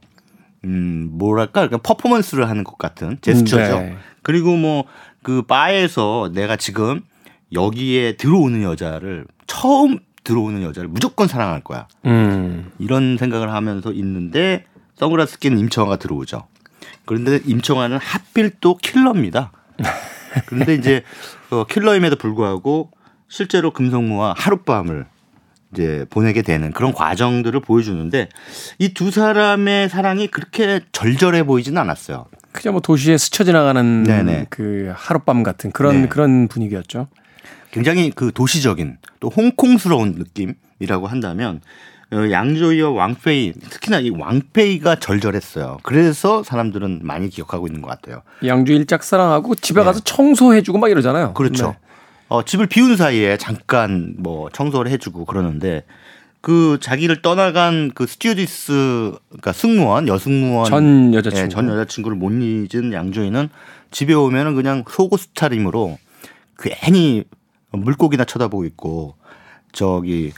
음 0.64 1.08
뭐랄까 1.12 1.66
그러니까 1.66 1.78
퍼포먼스를 1.78 2.50
하는 2.50 2.64
것 2.64 2.76
같은 2.76 3.16
제스처죠. 3.22 3.80
네. 3.80 3.96
그리고 4.22 4.56
뭐 4.56 4.84
그 5.22 5.42
바에서 5.42 6.30
내가 6.34 6.56
지금 6.56 7.00
여기에 7.52 8.16
들어오는 8.16 8.62
여자를 8.62 9.26
처음 9.46 9.98
들어오는 10.24 10.62
여자를 10.62 10.88
무조건 10.88 11.28
사랑할 11.28 11.60
거야. 11.62 11.86
음. 12.06 12.70
이런 12.78 13.16
생각을 13.18 13.52
하면서 13.52 13.92
있는데 13.92 14.64
선글라스 14.96 15.38
낀 15.38 15.58
임청아가 15.58 15.96
들어오죠. 15.96 16.46
그런데 17.04 17.40
임청아는 17.44 17.98
하필 17.98 18.52
또 18.60 18.76
킬러입니다. 18.76 19.52
그런데 20.46 20.74
이제 20.74 21.02
어, 21.50 21.64
킬러임에도 21.64 22.16
불구하고 22.16 22.90
실제로 23.28 23.72
금성무와 23.72 24.34
하룻밤을 24.36 25.06
이제 25.72 26.06
보내게 26.10 26.42
되는 26.42 26.70
그런 26.72 26.92
과정들을 26.92 27.60
보여주는데 27.60 28.28
이 28.78 28.92
두 28.94 29.10
사람의 29.10 29.88
사랑이 29.88 30.28
그렇게 30.28 30.80
절절해 30.92 31.44
보이지는 31.44 31.80
않았어요. 31.80 32.26
그냥 32.52 32.74
뭐 32.74 32.80
도시에 32.80 33.18
스쳐 33.18 33.44
지나가는 33.44 34.04
네네. 34.04 34.46
그 34.50 34.92
하룻밤 34.94 35.42
같은 35.42 35.72
그런 35.72 36.02
네. 36.02 36.08
그런 36.08 36.48
분위기였죠. 36.48 37.08
굉장히 37.70 38.10
그 38.10 38.30
도시적인 38.32 38.98
또 39.20 39.28
홍콩스러운 39.28 40.12
느낌이라고 40.12 41.06
한다면 41.06 41.60
어, 42.12 42.30
양조위와 42.30 42.90
왕페이 42.90 43.54
특히나 43.54 44.00
이 44.00 44.10
왕페이가 44.10 44.96
절절했어요. 44.96 45.78
그래서 45.82 46.42
사람들은 46.42 47.00
많이 47.02 47.30
기억하고 47.30 47.66
있는 47.66 47.80
것 47.80 47.88
같아요. 47.88 48.22
양조 48.44 48.74
일 48.74 48.86
짝사랑하고 48.86 49.54
집에 49.54 49.80
네. 49.80 49.84
가서 49.86 50.00
청소해주고 50.00 50.78
막 50.78 50.90
이러잖아요. 50.90 51.32
그렇죠. 51.32 51.68
네. 51.68 51.78
어, 52.28 52.42
집을 52.44 52.66
비운 52.66 52.96
사이에 52.96 53.38
잠깐 53.38 54.14
뭐 54.18 54.50
청소를 54.50 54.90
해주고 54.92 55.24
그러는데 55.24 55.84
그 56.42 56.78
자기를 56.80 57.22
떠나간 57.22 57.92
그 57.94 58.06
스튜디스 58.06 59.12
그러니까 59.28 59.52
승무원 59.52 60.08
여승무원 60.08 60.66
전 60.66 61.14
여자친구 61.14 61.44
예, 61.44 61.48
전 61.48 61.68
여자친구를 61.68 62.16
못 62.16 62.30
잊은 62.32 62.92
양조위는 62.92 63.48
집에 63.92 64.12
오면은 64.12 64.56
그냥 64.56 64.84
속옷 64.88 65.34
차림으로 65.34 65.98
괜히 66.58 67.24
물고기나 67.70 68.24
쳐다보고 68.24 68.64
있고 68.66 69.14
저기 69.70 70.32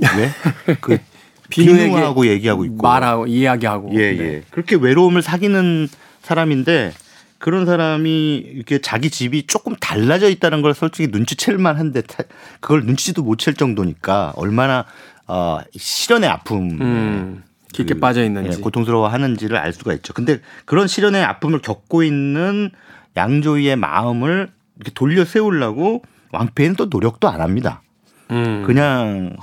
왜? 0.00 0.74
그 0.80 0.98
비누하고 1.50 2.26
얘기하고 2.28 2.64
있고 2.64 2.76
말하고 2.82 3.26
이야기하고 3.26 3.90
예, 3.94 3.98
예. 3.98 4.16
네. 4.16 4.42
그렇게 4.50 4.76
외로움을 4.76 5.20
사귀는 5.20 5.86
사람인데 6.22 6.94
그런 7.36 7.66
사람이 7.66 8.36
이렇게 8.36 8.78
자기 8.78 9.10
집이 9.10 9.46
조금 9.48 9.74
달라져 9.76 10.30
있다는 10.30 10.62
걸 10.62 10.72
솔직히 10.74 11.08
눈치챌 11.10 11.52
만한데 11.54 12.02
그걸 12.60 12.84
눈치도 12.84 13.22
못 13.22 13.36
챌 13.38 13.52
정도니까 13.52 14.32
얼마나 14.36 14.86
어 15.26 15.60
시련의 15.76 16.28
아픔 16.28 16.80
음, 16.80 17.44
깊게 17.72 17.94
그, 17.94 18.00
빠져 18.00 18.24
있는지 18.24 18.58
예, 18.58 18.60
고통스러워하는지를 18.60 19.56
알 19.56 19.72
수가 19.72 19.92
있죠. 19.94 20.12
근데 20.12 20.40
그런 20.64 20.86
시련의 20.86 21.22
아픔을 21.24 21.60
겪고 21.60 22.02
있는 22.02 22.70
양조위의 23.16 23.76
마음을 23.76 24.50
이렇게 24.76 24.90
돌려 24.94 25.24
세우려고 25.24 26.02
왕패는 26.32 26.76
또 26.76 26.86
노력도 26.86 27.28
안 27.28 27.40
합니다. 27.40 27.82
음. 28.30 28.64
그냥 28.66 29.36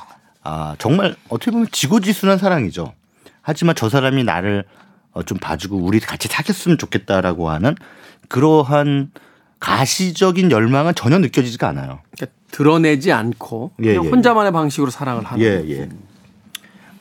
아 0.43 0.75
정말 0.79 1.15
어떻게 1.29 1.51
보면 1.51 1.67
지고지순한 1.71 2.37
사랑이죠. 2.37 2.93
하지만 3.41 3.75
저 3.75 3.89
사람이 3.89 4.23
나를 4.23 4.65
어, 5.11 5.23
좀 5.23 5.37
봐주고 5.37 5.77
우리 5.77 5.99
같이 5.99 6.27
사귀었으면 6.27 6.77
좋겠다라고 6.77 7.49
하는 7.49 7.75
그러한 8.27 9.11
가시적인 9.59 10.51
열망은 10.51 10.95
전혀 10.95 11.19
느껴지지가 11.19 11.67
않아요. 11.69 11.99
그러니까 12.11 12.37
드러내지 12.51 13.11
않고 13.11 13.71
예, 13.81 13.93
그냥 13.93 14.05
예, 14.05 14.09
혼자만의 14.09 14.51
방식으로 14.51 14.89
사랑을 14.91 15.23
하는. 15.23 15.43
예, 15.43 15.63
예. 15.69 15.89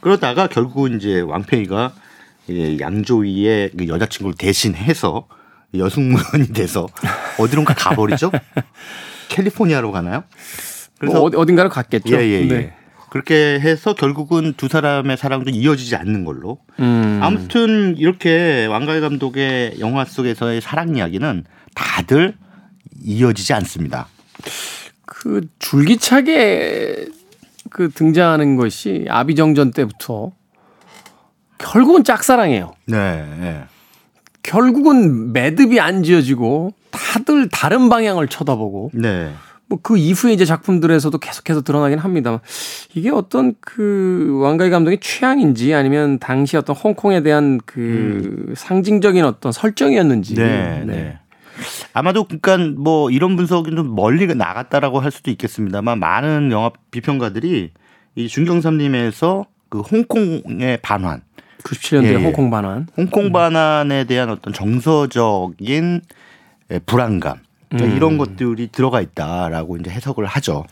그러다가 0.01 0.49
결국 0.49 0.93
이제 0.93 1.21
왕팽이가 1.21 1.93
예, 2.51 2.79
양조위의 2.79 3.73
그 3.77 3.89
여자친구를 3.89 4.37
대신해서 4.37 5.27
여승무원이 5.75 6.53
돼서 6.53 6.87
어디론가 7.39 7.75
가버리죠. 7.75 8.31
캘리포니아로 9.29 9.93
가나요? 9.93 10.25
그래서 10.99 11.21
뭐 11.21 11.31
어딘가로 11.35 11.69
갔겠죠. 11.69 12.17
예, 12.17 12.21
예, 12.21 12.43
예. 12.43 12.47
네. 12.47 12.75
그렇게 13.11 13.59
해서 13.61 13.95
결국은 13.95 14.53
두 14.57 14.69
사람의 14.69 15.17
사랑도 15.17 15.51
이어지지 15.51 15.97
않는 15.97 16.25
걸로. 16.25 16.59
음. 16.81 17.21
아무튼 17.23 17.97
이렇게 17.97 18.67
왕가희 18.67 19.01
감독의 19.01 19.77
영화 19.81 20.05
속에서의 20.05 20.61
사랑 20.61 20.97
이야기는 20.97 21.45
다들 21.75 22.35
이어지지 23.03 23.53
않습니다. 23.55 24.09
그 25.05 25.41
줄기차게 25.59 27.07
그 27.71 27.91
등장하는 27.91 28.57
것이 28.57 29.07
아비정전 29.09 29.73
때부터 29.73 30.33
결국은 31.59 32.05
짝사랑이에요. 32.05 32.73
네. 32.87 33.27
네. 33.41 33.65
결국은 34.43 35.33
매듭이 35.33 35.81
안 35.81 36.03
지어지고 36.03 36.73
다들 36.91 37.49
다른 37.51 37.89
방향을 37.89 38.29
쳐다보고 38.29 38.93
네. 38.95 39.33
뭐그 39.69 39.99
이후에 39.99 40.33
이제 40.33 40.45
작품들에서도 40.45 41.17
계속해서 41.19 41.63
드러나긴 41.63 41.99
합니다만 41.99 42.41
이게 42.95 43.11
어떤 43.11 43.55
그 43.61 44.39
왕가희 44.43 44.71
감독의 44.71 45.01
취향인지 45.01 45.75
아니면 45.75 46.19
당시 46.19 46.57
어떤 46.57 46.75
홍콩에 46.75 47.23
대한 47.23 47.61
그 47.67 48.47
음. 48.49 48.55
상징적인 48.57 49.25
어떤 49.25 49.53
설정이었는지. 49.53 50.35
네. 50.35 50.85
네. 50.87 51.19
네. 51.59 51.89
아마도 51.93 52.25
그러니까 52.25 52.57
뭐 52.81 53.11
이런 53.11 53.37
분석이 53.37 53.71
좀 53.71 53.95
멀리 53.95 54.27
나갔다라고 54.27 55.01
할 55.01 55.11
수도 55.11 55.31
있겠습니다만 55.31 55.99
많은 55.99 56.51
영화 56.53 56.71
비평가들이 56.91 57.71
이 58.15 58.29
중경삼림에서 58.29 59.47
그 59.69 59.81
홍콩의 59.81 60.79
반환 60.83 61.23
97년도에 61.63 62.05
예, 62.05 62.11
예, 62.11 62.15
홍콩 62.15 62.51
반환 62.51 62.87
홍콩 62.97 63.33
반환에 63.33 64.05
대한 64.05 64.31
어떤 64.31 64.53
정서적인 64.53 66.03
불안감 66.87 67.39
그러니까 67.69 67.93
음. 67.93 67.97
이런 67.97 68.19
것들이 68.19 68.69
들어가 68.73 69.01
있다라고 69.01 69.77
이제 69.77 69.91
해석을 69.91 70.25
하죠. 70.27 70.65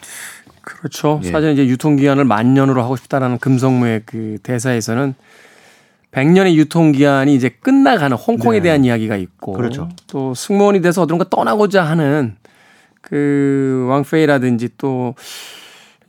그렇죠. 0.63 1.21
예. 1.23 1.31
사실 1.31 1.53
이제 1.53 1.67
유통기한을 1.67 2.25
만 2.25 2.55
년으로 2.55 2.83
하고 2.83 2.97
싶다라는 2.97 3.39
금성무의 3.39 4.03
그 4.05 4.39
대사에서는 4.43 5.15
100년의 6.13 6.55
유통기한이 6.55 7.35
이제 7.35 7.49
끝나가는 7.49 8.17
홍콩에 8.17 8.59
네. 8.59 8.63
대한 8.65 8.85
이야기가 8.85 9.17
있고 9.17 9.53
그렇죠. 9.53 9.89
또 10.07 10.35
승무원이 10.35 10.81
돼서 10.81 11.03
어디론가 11.03 11.27
떠나고자 11.29 11.83
하는 11.83 12.37
그 13.03 13.87
왕페이라든지 13.91 14.71
또 14.79 15.15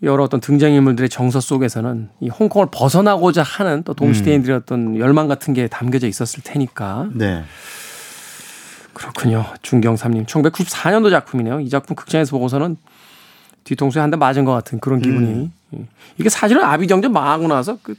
여러 0.04 0.24
어떤 0.24 0.40
등장인물들의 0.40 1.10
정서 1.10 1.40
속에서는 1.40 2.10
이 2.22 2.30
홍콩을 2.30 2.68
벗어나고자 2.72 3.42
하는 3.44 3.84
또 3.84 3.94
동시대인들의 3.94 4.56
음. 4.56 4.62
어떤 4.62 4.98
열망 4.98 5.28
같은 5.28 5.54
게 5.54 5.68
담겨져 5.68 6.08
있었을 6.08 6.44
테니까. 6.44 7.10
네. 7.14 7.44
그렇군요. 8.94 9.46
중경삼님. 9.62 10.26
1994년도 10.26 11.10
작품이네요. 11.12 11.60
이 11.60 11.70
작품 11.70 11.96
극장에서 11.96 12.32
보고서는 12.32 12.78
뒤통수에 13.64 14.02
한 14.02 14.10
대 14.10 14.18
맞은 14.18 14.46
것 14.46 14.54
같은 14.54 14.80
그런 14.80 15.02
기분이. 15.02 15.28
음. 15.28 15.52
예. 15.76 15.86
이게 16.18 16.30
사실은 16.30 16.64
아비정전 16.64 17.12
망하고 17.12 17.48
나서 17.48 17.78
그 17.84 17.96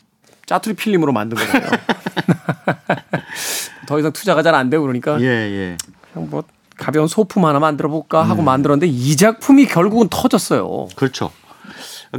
짜투리 0.49 0.75
필름으로 0.75 1.13
만든 1.13 1.37
거예요. 1.37 1.69
더 3.87 3.99
이상 3.99 4.13
투자가 4.13 4.43
잘 4.43 4.55
안 4.55 4.71
되고 4.71 4.83
그러니까. 4.83 5.21
예, 5.21 5.27
예. 5.27 5.77
그냥 6.13 6.31
뭐 6.31 6.43
가벼운 6.77 7.07
소품 7.07 7.45
하나 7.45 7.59
만들어 7.59 7.91
볼까 7.91 8.23
하고 8.23 8.43
음. 8.43 8.47
만들었는데 8.47 8.87
이 8.87 9.17
작품이 9.17 9.67
결국은 9.67 10.09
터졌어요. 10.09 10.89
그렇죠. 10.97 11.31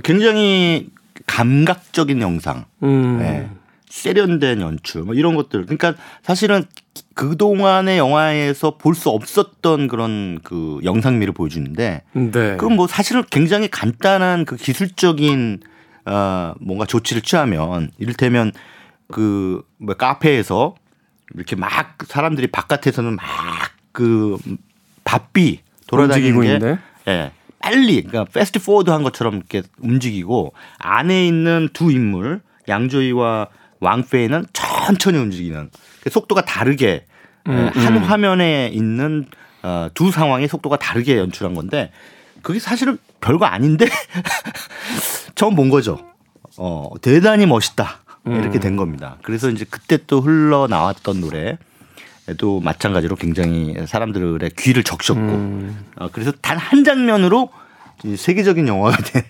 굉장히 0.03 0.89
감각적인 1.25 2.21
영상. 2.21 2.65
음. 2.83 3.17
네. 3.19 3.49
세련된 3.89 4.61
연출 4.61 5.01
뭐 5.01 5.15
이런 5.15 5.35
것들 5.35 5.65
그러니까 5.65 5.95
사실은 6.21 6.63
그 7.15 7.35
동안의 7.37 7.97
영화에서 7.97 8.77
볼 8.77 8.93
수 8.93 9.09
없었던 9.09 9.87
그런 9.87 10.39
그 10.43 10.79
영상미를 10.83 11.33
보여주는데 11.33 12.03
네. 12.13 12.57
그럼 12.57 12.75
뭐 12.75 12.85
사실은 12.85 13.23
굉장히 13.31 13.67
간단한 13.67 14.45
그 14.45 14.57
기술적인 14.57 15.61
어 16.09 16.53
뭔가 16.59 16.85
조치를 16.85 17.21
취하면 17.21 17.91
이를테면 17.97 18.51
그 19.11 19.61
뭐 19.77 19.95
카페에서 19.95 20.75
이렇게 21.35 21.55
막 21.55 21.97
사람들이 22.07 22.47
바깥에서는 22.47 23.15
막 23.15 23.79
그 23.91 24.37
바삐 25.03 25.61
돌아다니는 25.87 26.41
게 26.41 26.53
있는데? 26.53 26.79
예. 27.07 27.31
빨리 27.61 28.03
그러니까 28.03 28.31
fast 28.31 28.63
forward 28.63 28.89
한 28.89 29.03
것처럼 29.03 29.35
이렇게 29.35 29.63
움직이고 29.79 30.53
안에 30.77 31.27
있는 31.27 31.67
두 31.73 31.91
인물 31.91 32.39
양조위와 32.69 33.47
왕페이는 33.81 34.45
천천히 34.53 35.17
움직이는 35.17 35.69
속도가 36.09 36.45
다르게 36.45 37.05
음, 37.47 37.69
음. 37.75 37.85
한 37.85 37.97
화면에 37.97 38.69
있는 38.71 39.25
어, 39.63 39.89
두 39.93 40.11
상황의 40.11 40.47
속도가 40.47 40.77
다르게 40.77 41.17
연출한 41.17 41.53
건데 41.53 41.91
그게 42.41 42.59
사실은 42.59 42.97
별거 43.19 43.45
아닌데 43.45 43.85
처음 45.39 45.55
본 45.55 45.69
거죠. 45.69 45.97
어, 46.57 46.89
대단히 47.01 47.45
멋있다. 47.45 47.99
이렇게 48.25 48.57
음. 48.57 48.59
된 48.59 48.75
겁니다. 48.75 49.15
그래서 49.23 49.49
이제 49.49 49.65
그때 49.69 49.97
또 50.05 50.19
흘러 50.19 50.67
나왔던 50.67 51.21
노래 51.21 51.57
도 52.37 52.59
마찬가지로 52.59 53.15
굉장히 53.15 53.73
사람들의 53.87 54.49
귀를 54.57 54.83
적셨고 54.83 55.21
음. 55.21 55.85
어, 55.95 56.09
그래서 56.11 56.33
단 56.41 56.57
한 56.57 56.83
장면으로 56.83 57.49
세계적인 58.17 58.67
영화가 58.67 58.97
된 59.01 59.23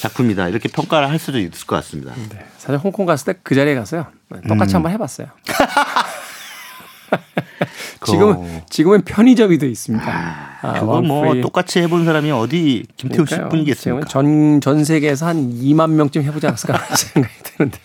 작품이다 0.00 0.48
이렇게 0.48 0.70
평가를 0.70 1.10
할 1.10 1.18
수도 1.18 1.38
있을 1.38 1.66
것 1.66 1.76
같습니다. 1.76 2.14
네. 2.30 2.46
사실 2.56 2.78
홍콩 2.82 3.04
갔을 3.04 3.34
때 3.34 3.38
그 3.42 3.54
자리에 3.54 3.74
갔어요. 3.74 4.06
똑같이 4.48 4.72
음. 4.72 4.76
한번 4.76 4.92
해봤어요. 4.92 5.28
지금 8.06 8.60
지금은 8.70 9.02
편의점이 9.02 9.58
돼 9.58 9.68
있습니다. 9.68 10.06
아, 10.62 10.72
그거 10.80 11.00
뭐 11.02 11.40
똑같이 11.40 11.80
해본 11.80 12.04
사람이 12.04 12.30
어디 12.30 12.84
김태훈 12.96 13.26
씨뿐이겠습니까? 13.26 14.06
전 14.06 14.60
전 14.60 14.84
세계에서 14.84 15.26
한 15.26 15.52
2만 15.52 15.90
명쯤 15.90 16.22
해보지 16.22 16.46
않았을까 16.46 16.78
생각이 16.94 17.34
드는데. 17.42 17.78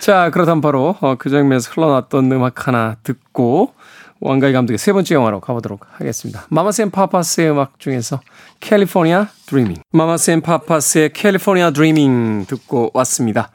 자 0.00 0.30
그렇다면 0.30 0.60
바로 0.60 0.96
어, 1.00 1.16
그 1.18 1.30
장면에서 1.30 1.70
흘러났던 1.72 2.30
음악 2.32 2.66
하나 2.68 2.96
듣고 3.02 3.72
왕가위 4.20 4.52
감독의 4.52 4.78
세 4.78 4.92
번째 4.92 5.14
영화로 5.14 5.40
가보도록 5.40 5.86
하겠습니다. 5.92 6.46
Mamas 6.48 6.80
and 6.82 6.90
Papas의 6.90 7.50
음악 7.50 7.78
중에서 7.78 8.20
California 8.60 9.28
Dreaming. 9.46 9.76
Mamas 9.92 10.30
and 10.30 10.40
Papas의 10.40 11.12
California 11.12 11.70
Dreaming 11.70 12.46
듣고 12.46 12.90
왔습니다. 12.94 13.50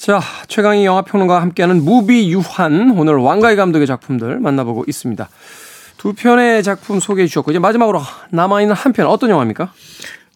자, 0.00 0.18
최광희 0.48 0.86
영화평론가와 0.86 1.42
함께하는 1.42 1.84
무비 1.84 2.32
유한 2.32 2.92
오늘 2.92 3.16
왕가위 3.16 3.54
감독의 3.56 3.86
작품들 3.86 4.40
만나보고 4.40 4.84
있습니다. 4.88 5.28
두 5.98 6.14
편의 6.14 6.62
작품 6.62 7.00
소개해 7.00 7.26
주셨고 7.28 7.50
이제 7.50 7.58
마지막으로 7.58 8.00
남아있는 8.30 8.74
한 8.74 8.94
편 8.94 9.06
어떤 9.08 9.28
영화입니까? 9.28 9.74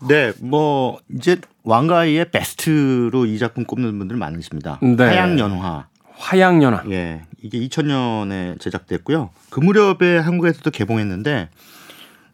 네, 0.06 0.32
뭐 0.40 0.98
이제 1.16 1.38
왕가위의 1.62 2.30
베스트로 2.30 3.24
이 3.24 3.38
작품 3.38 3.64
꼽는 3.64 3.98
분들 3.98 4.18
많으십니다. 4.18 4.78
네. 4.82 5.02
화양연화. 5.02 5.86
화양연화. 6.18 6.82
예, 6.90 7.22
이게 7.42 7.58
2000년에 7.60 8.60
제작됐고요. 8.60 9.30
그 9.48 9.60
무렵에 9.60 10.18
한국에서도 10.18 10.70
개봉했는데 10.72 11.48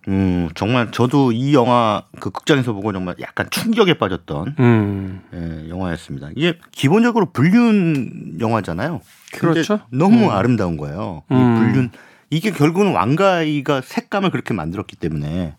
음, 0.08 0.48
정말 0.54 0.90
저도 0.90 1.32
이 1.32 1.54
영화 1.54 2.02
그 2.20 2.30
극장에서 2.30 2.72
보고 2.72 2.92
정말 2.92 3.16
약간 3.20 3.46
충격에 3.50 3.94
빠졌던 3.94 4.56
음. 4.58 5.22
예, 5.34 5.68
영화였습니다. 5.68 6.30
이게 6.36 6.58
기본적으로 6.72 7.30
불륜 7.32 8.38
영화잖아요. 8.40 9.00
그렇죠. 9.32 9.80
너무 9.90 10.24
음. 10.24 10.30
아름다운 10.30 10.76
거예요. 10.76 11.22
이 11.30 11.34
음. 11.34 11.54
불륜 11.56 11.90
이게 12.30 12.50
결국은 12.50 12.92
왕가이가 12.92 13.82
색감을 13.82 14.30
그렇게 14.30 14.54
만들었기 14.54 14.96
때문에 14.96 15.54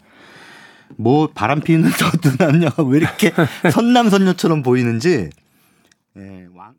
뭐 0.98 1.30
바람 1.34 1.62
피는 1.62 1.90
저 1.98 2.12
누남녀가 2.24 2.84
왜 2.84 3.00
이렇게 3.00 3.32
선남선녀처럼 3.72 4.64
보이는지 4.64 5.30
예, 6.18 6.48
왕 6.54 6.74